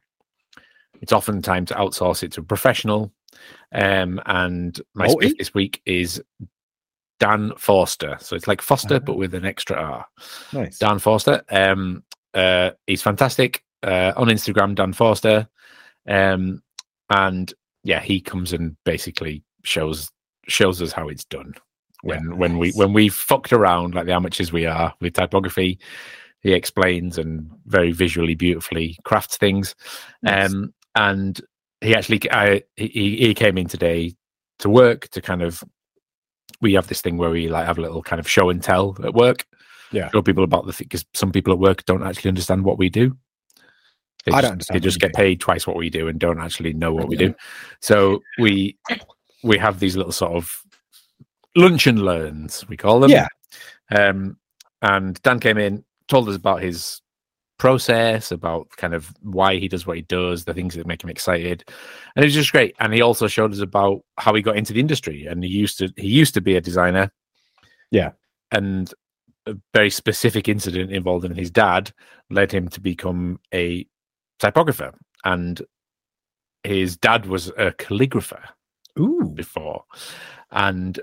[1.01, 3.11] it's often time to outsource it to a professional.
[3.71, 6.21] Um, and my spiff this week is
[7.19, 8.17] Dan Forster.
[8.19, 8.99] So it's like Foster, Ah.
[8.99, 10.05] but with an extra R.
[10.53, 10.77] Nice.
[10.77, 11.43] Dan Forster.
[11.49, 12.03] Um,
[12.33, 15.47] uh, he's fantastic uh, on Instagram, Dan Forster.
[16.07, 16.61] Um,
[17.09, 17.53] and
[17.83, 20.09] yeah, he comes and basically shows
[20.47, 21.53] shows us how it's done.
[22.03, 25.79] When Yeah, when we when we fucked around like the amateurs we are with typography,
[26.41, 29.73] he explains and very visually, beautifully crafts things.
[30.21, 30.51] Nice.
[30.53, 31.41] Um, and
[31.81, 34.15] he actually, I, he he came in today
[34.59, 35.63] to work to kind of.
[36.61, 38.95] We have this thing where we like have a little kind of show and tell
[39.03, 39.45] at work.
[39.91, 40.09] Yeah.
[40.11, 42.89] show people about the thing because some people at work don't actually understand what we
[42.89, 43.15] do.
[44.25, 45.17] They I just, don't understand They just get do.
[45.17, 47.33] paid twice what we do and don't actually know what we do.
[47.79, 48.77] So we
[49.43, 50.61] we have these little sort of
[51.55, 53.11] lunch and learns we call them.
[53.11, 53.27] Yeah.
[53.89, 54.37] Um,
[54.81, 57.01] and Dan came in, told us about his
[57.57, 61.09] process, about kind of why he does what he does, the things that make him
[61.09, 61.63] excited,
[62.15, 62.75] and it was just great.
[62.79, 65.25] And he also showed us about how he got into the industry.
[65.25, 67.11] And he used to he used to be a designer.
[67.91, 68.11] Yeah.
[68.51, 68.93] and
[69.47, 71.91] a very specific incident involving his dad
[72.29, 73.87] led him to become a
[74.39, 74.93] typographer.
[75.23, 75.61] And
[76.63, 78.43] his dad was a calligrapher
[78.99, 79.83] Ooh, before,
[80.51, 80.99] and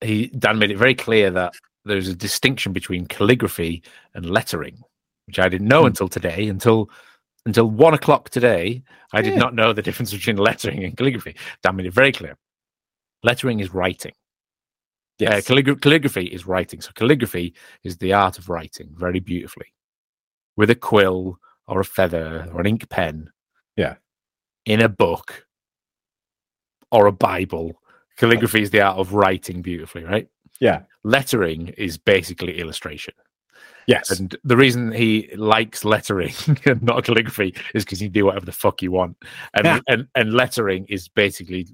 [0.00, 1.52] he Dan made it very clear that
[1.84, 3.82] there's a distinction between calligraphy
[4.14, 4.78] and lettering,
[5.26, 5.88] which I didn't know Hmm.
[5.88, 6.48] until today.
[6.48, 6.90] Until
[7.46, 9.38] until one o'clock today, I did Yeah.
[9.40, 11.36] not know the difference between lettering and calligraphy.
[11.62, 12.38] Dan made it very clear.
[13.22, 14.12] Lettering is writing.
[15.20, 15.46] Uh, yes.
[15.46, 16.80] calligra- calligraphy is writing.
[16.80, 19.66] So calligraphy is the art of writing very beautifully
[20.56, 23.30] with a quill or a feather or an ink pen.
[23.76, 23.96] Yeah.
[24.64, 25.46] In a book
[26.90, 27.80] or a Bible.
[28.16, 30.28] Calligraphy is the art of writing beautifully, right?
[30.60, 30.82] yeah.
[31.02, 33.12] Lettering is basically illustration.
[33.86, 34.10] Yes.
[34.18, 36.32] And the reason he likes lettering
[36.66, 39.16] and not calligraphy is because you do whatever the fuck you want.
[39.54, 39.78] And Yeah.
[39.88, 41.66] and, and lettering is basically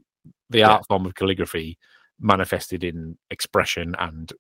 [0.50, 0.68] the Yeah.
[0.70, 1.78] art form of calligraphy
[2.20, 4.32] manifested in expression and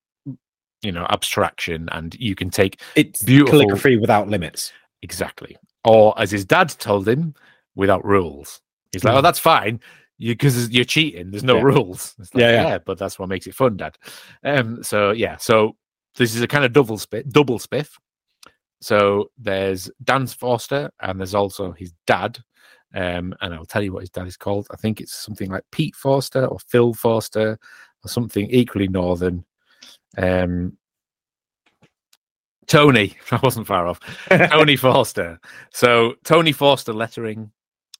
[0.82, 4.72] you know abstraction and you can take it's beautiful- calligraphy without limits.
[5.02, 7.34] exactly or as his dad told him
[7.74, 8.60] without rules
[8.92, 9.18] he's like Mm.
[9.18, 9.80] oh that's fine
[10.18, 11.62] because you're cheating there's no Yeah.
[11.62, 12.78] rules It's like, Yeah, yeah.
[12.78, 13.96] but that's what makes it fun dad
[14.44, 15.76] um so yeah so
[16.16, 17.90] this is a kind of double spit double spiff.
[18.82, 22.38] So there's Dan Forster and there's also his dad
[22.94, 24.66] um and I'll tell you what his dad is called.
[24.70, 27.58] I think it's something like Pete Forster or Phil Forster
[28.04, 29.44] or something equally northern.
[30.16, 30.76] Um
[32.66, 34.00] Tony I wasn't far off.
[34.28, 35.40] Tony Forster.
[35.72, 37.50] So Tony Forster lettering,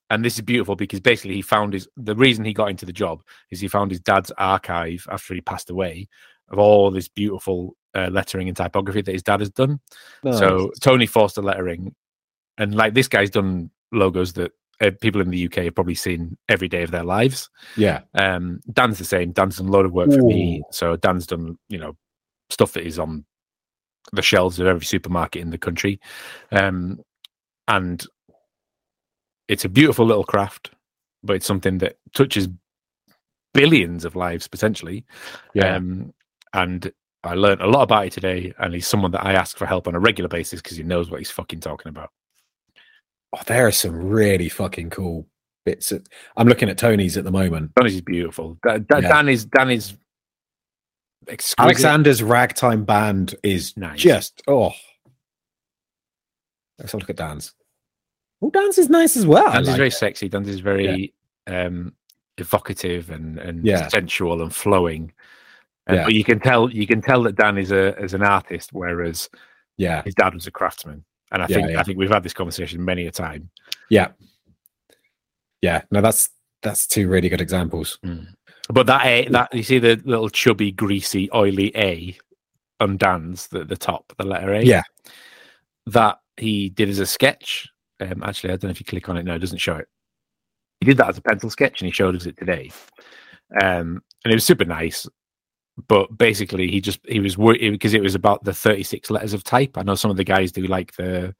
[0.09, 2.93] and this is beautiful because basically he found his the reason he got into the
[2.93, 6.07] job is he found his dad's archive after he passed away
[6.51, 9.79] of all this beautiful uh, lettering and typography that his dad has done.
[10.37, 11.95] So Tony Forster lettering,
[12.57, 16.37] and like this guy's done logos that uh, people in the UK have probably seen
[16.49, 17.49] every day of their lives.
[17.75, 19.31] yeah, Um, Dan's the same.
[19.31, 20.63] Dan's done a load of work for me.
[20.71, 21.95] So Dan's done, you know,
[22.49, 23.25] stuff that is on
[24.11, 25.99] the shelves of every supermarket in the country.
[26.51, 26.99] Um,
[27.67, 28.05] and
[29.47, 30.71] it's a beautiful little craft,
[31.23, 32.47] but it's something that touches
[33.53, 35.05] billions of lives potentially.
[35.53, 35.75] yeah.
[35.75, 36.13] Um,
[36.53, 36.91] and
[37.23, 38.53] I learned a lot about it today.
[38.59, 41.09] And he's someone that I ask for help on a regular basis because he knows
[41.11, 42.09] what he's fucking talking about.
[43.33, 45.27] oh, there are some really fucking cool
[45.65, 45.91] bits.
[45.91, 47.71] Of, I'm looking at Tony's at the moment.
[47.75, 48.57] Tony's is beautiful.
[48.63, 49.07] Da- Da- Yeah.
[49.09, 49.93] Dan is Dan is
[51.27, 51.59] exquisite.
[51.63, 53.99] Alexander's ragtime band is Nice.
[53.99, 54.73] just oh.
[56.79, 57.53] Let's have a look at Dan's.
[58.41, 59.51] Oh, Dan's is nice as well.
[59.51, 59.93] Dan's is very it.
[59.93, 60.27] sexy.
[60.27, 61.13] Dan's is very
[61.47, 61.93] um,
[62.39, 63.87] evocative and, and Yeah.
[63.89, 65.13] sensual and flowing.
[65.89, 66.03] Yeah.
[66.05, 69.29] But you can tell you can tell that Dan is a as an artist, whereas
[69.77, 71.03] yeah, his dad was a craftsman.
[71.31, 71.79] And I Yeah, think yeah.
[71.79, 73.49] I think we've had this conversation many a time.
[73.89, 74.09] yeah,
[75.61, 75.81] yeah.
[75.91, 76.29] No, that's
[76.61, 77.97] that's two really good examples.
[78.69, 82.15] But that A, that you see the little chubby, greasy, oily A
[82.79, 84.63] on Dan's the the top, the letter A.
[84.63, 84.83] Yeah.
[85.87, 87.67] that he did as a sketch.
[87.99, 89.23] Um, actually, I don't know if you click on it.
[89.25, 89.87] No, it doesn't show it.
[90.79, 92.71] He did that as a pencil sketch, and he showed us it today.
[93.61, 95.07] Um, and it was super nice.
[95.87, 99.33] But basically, he just he was worried because it was about the thirty six letters
[99.33, 99.77] of type.
[99.77, 101.33] I know some of the guys do like the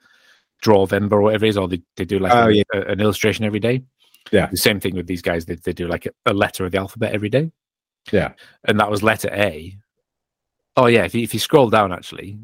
[0.61, 2.63] draw Vember or whatever it is, or they, they do like Oh, a- yeah.
[2.73, 3.83] a- an illustration every day.
[4.31, 4.45] Yeah.
[4.47, 5.45] The same thing with these guys.
[5.45, 7.51] They, they do like a, a letter of the alphabet every day.
[8.11, 8.33] Yeah.
[8.65, 9.75] And that was letter A.
[10.77, 12.37] Oh yeah, if you, if you scroll down actually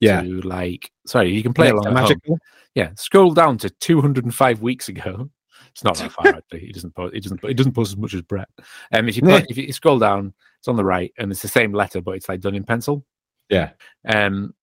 [0.00, 2.02] Yeah, to like sorry, you can play along at home.
[2.02, 2.38] magical.
[2.74, 5.30] Yeah, scroll down to 205 weeks ago.
[5.72, 6.60] It's not that far actually.
[6.60, 7.14] He doesn't post.
[7.14, 7.44] He doesn't.
[7.44, 8.48] He doesn't post as much as Brett.
[8.92, 9.40] Um, if you Yeah.
[9.40, 12.12] put, if you scroll down, it's on the right, and it's the same letter, but
[12.12, 13.04] it's like done in pencil.
[13.48, 13.70] Yeah.
[14.06, 14.54] Um,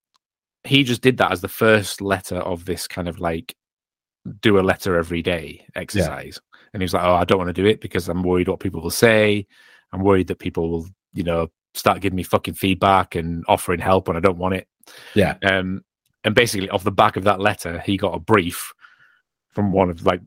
[0.64, 3.54] he just did that as the first letter of this kind of like
[4.40, 6.40] do a letter every day exercise,
[6.72, 8.60] and he was like, "Oh, I don't want to do it because I'm worried what
[8.60, 9.46] people will say.
[9.92, 14.08] I'm worried that people will, you know, start giving me fucking feedback and offering help,
[14.08, 14.68] and I don't want it."
[15.14, 15.84] Yeah, Um,
[16.24, 18.72] and basically, off the back of that letter, he got a brief
[19.50, 20.20] from one of like,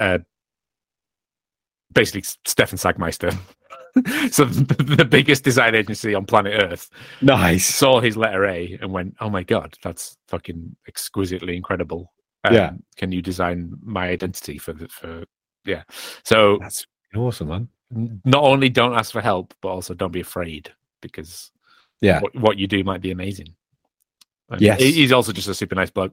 [0.00, 0.18] uh,
[1.92, 3.36] basically Stefan Sagmeister.
[4.30, 6.90] so the, the biggest design agency on planet Earth
[7.22, 7.64] nice.
[7.66, 12.12] saw his letter A and went, "Oh my god, that's fucking exquisitely incredible."
[12.48, 12.74] Yeah.
[12.96, 15.24] can you design my identity for the for
[15.64, 15.82] yeah?
[16.24, 16.86] So That's
[17.16, 17.68] awesome, man.
[18.24, 20.70] not only don't ask for help, but also don't be afraid
[21.00, 21.50] because
[22.00, 23.54] Yeah, what, what you do might be amazing.
[24.48, 24.80] And Yes.
[24.80, 26.12] he's also just a super nice bloke.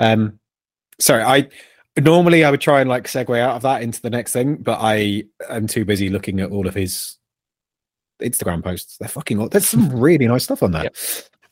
[0.00, 0.40] Um,
[0.98, 1.48] sorry, I
[2.00, 4.78] normally I would try and like segue out of that into the next thing, but
[4.80, 7.16] I am too busy looking at all of his
[8.22, 8.96] Instagram posts.
[8.98, 9.38] They're fucking.
[9.40, 10.90] aw- There's some really nice stuff on there.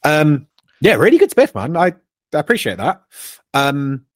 [0.04, 0.46] Um,
[0.80, 1.76] yeah, really good spiff, man.
[1.76, 1.88] I,
[2.34, 3.02] I appreciate that.
[3.52, 4.06] Um,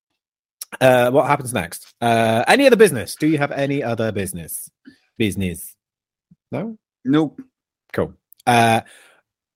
[0.80, 1.92] uh, what happens next?
[2.00, 3.16] Uh, any other business?
[3.16, 4.70] Do you have any other business?
[5.18, 5.76] Business?
[6.50, 6.78] No.
[7.04, 7.40] Nope.
[7.92, 8.14] Cool.
[8.46, 8.80] Uh,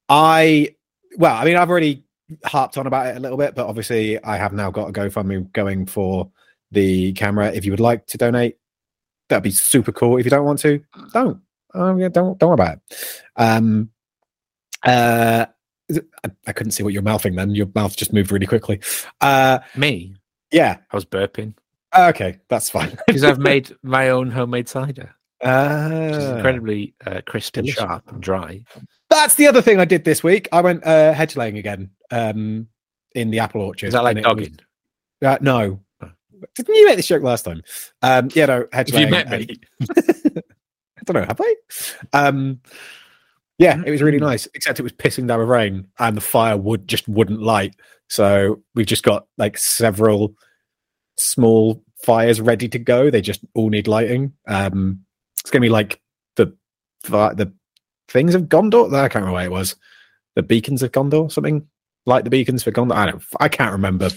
[0.09, 0.75] I
[1.17, 2.05] well, I mean, I've already
[2.45, 5.51] harped on about it a little bit, but obviously, I have now got a GoFundMe
[5.53, 6.31] going for
[6.71, 7.53] the camera.
[7.53, 8.57] If you would like to donate,
[9.29, 10.17] that'd be super cool.
[10.19, 11.41] If you don't want to, don't.
[11.75, 13.23] Oh yeah, don't don't worry about it.
[13.37, 13.91] Um,
[14.85, 15.47] uh,
[15.93, 17.55] I, I couldn't see what you're mouthing then.
[17.55, 18.81] Your mouth just moved really quickly.
[19.21, 20.15] Uh, Me,
[20.53, 20.79] yeah.
[20.91, 21.55] I was burping
[21.97, 22.99] Okay, that's fine.
[23.07, 27.69] because I've made my own homemade cider, Uh, which is Uh, incredibly uh, crisp and
[27.69, 28.63] sharp and dry.
[29.09, 30.49] That's the other thing I did this week.
[30.53, 32.69] I went uh, hedge laying again um,
[33.15, 33.87] in the apple orchard.
[33.89, 34.59] Is that like and it was- dogging?
[35.25, 35.81] Uh, no.
[36.55, 37.63] Didn't you make this joke last time?
[38.03, 39.57] Um, yeah, no, hedge If you met and- me,
[40.99, 41.55] I don't know, have I?
[42.13, 42.61] Um,
[43.59, 44.47] Yeah, it was really nice.
[44.55, 47.75] Except it was pissing down with rain, and the fire would just wouldn't light.
[48.09, 50.35] So we've just got like several
[51.17, 53.11] small fires ready to go.
[53.11, 54.33] They just all need lighting.
[54.47, 55.01] Um,
[55.41, 56.01] it's gonna be like
[56.37, 56.57] the
[57.05, 57.53] the
[58.09, 58.87] things of Gondor.
[58.95, 59.77] I can't remember what it was.
[60.37, 61.67] The beacons of Gondor, something
[62.07, 62.95] like the beacons for Gondor.
[62.95, 63.23] I don't.
[63.41, 64.11] I can't remember.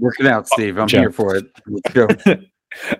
[0.00, 0.78] Work it out, Steve.
[0.78, 2.46] I'm here for it.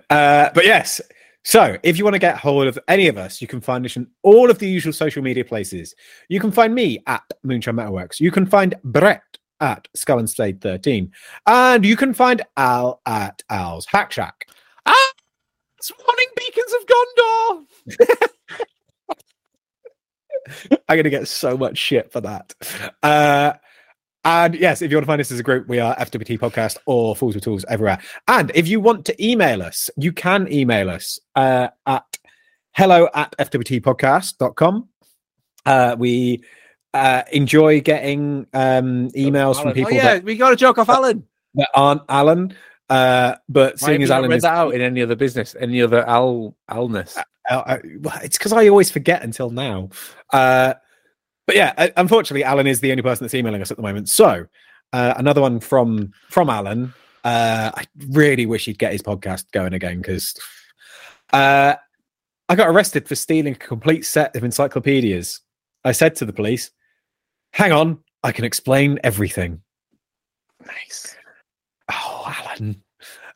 [0.09, 0.99] Uh, but yes.
[1.45, 3.95] So, if you want to get hold of any of us, you can find us
[3.95, 5.95] in all of the usual social media places.
[6.27, 8.19] You can find me at Moonshine Metalworks.
[8.19, 9.23] You can find Brett
[9.61, 11.09] at Skull and Slade 13.
[11.47, 14.47] And you can find Al at Al's Hack Shack.
[14.85, 15.11] Ah,
[15.79, 18.27] spawning beacons of Gondor.
[20.89, 22.53] I'm going to get so much shit for that.
[23.01, 23.53] Uh,
[24.23, 26.77] and yes, if you want to find us as a group, we are FWT Podcast
[26.85, 27.99] or Fools with Tools everywhere.
[28.27, 32.03] And if you want to email us, you can email us uh, at
[32.73, 34.89] hello at FWTpodcast.com.
[35.65, 36.43] Uh, we
[36.93, 40.89] uh, enjoy getting um, emails from people Oh, yeah, that, we got a joke off
[40.89, 41.25] Alan.
[41.55, 42.55] that aren't Alan.
[42.89, 45.81] Uh, but Why seeing as Alan read is that out in any other business, any
[45.81, 47.17] other Al Alness?
[47.49, 47.77] Uh, uh,
[48.21, 49.89] it's because I always forget until now.
[51.47, 54.09] But yeah, uh, unfortunately, Alan is the only person that's emailing us at the moment.
[54.09, 54.45] So
[54.93, 56.93] uh, another one from from Alan.
[57.23, 60.33] Uh, I really wish he'd get his podcast going again because
[61.33, 61.75] uh,
[62.49, 65.41] I got arrested for stealing a complete set of encyclopedias.
[65.85, 66.71] I said to the police,
[67.53, 69.61] "Hang on, I can explain everything."
[70.65, 71.15] Nice.
[71.91, 72.83] Oh, Alan.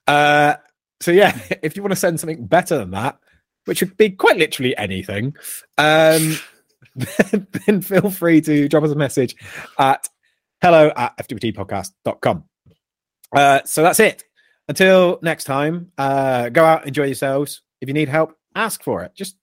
[0.07, 0.55] Uh,
[1.01, 3.17] so yeah, if you want to send something better than that,
[3.65, 5.35] which would be quite literally anything,
[5.77, 6.37] um,
[6.95, 9.35] then, then feel free to drop us a message
[9.77, 10.07] at
[10.61, 12.43] hello at fwtpodcast.com.
[13.35, 14.23] Uh, so that's it.
[14.67, 17.61] Until next time, uh, go out, enjoy yourselves.
[17.81, 19.13] If you need help, ask for it.
[19.15, 19.35] Just,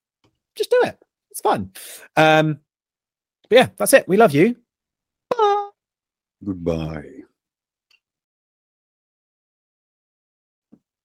[0.57, 0.98] just do it.
[1.30, 1.72] It's fun.
[2.16, 2.61] Um,
[3.48, 4.09] but yeah, that's it.
[4.09, 4.57] We love you.
[6.44, 7.05] Goodbye.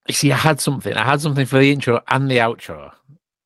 [0.08, 0.94] You see, I had something.
[0.94, 2.94] I had something for the intro and the outro.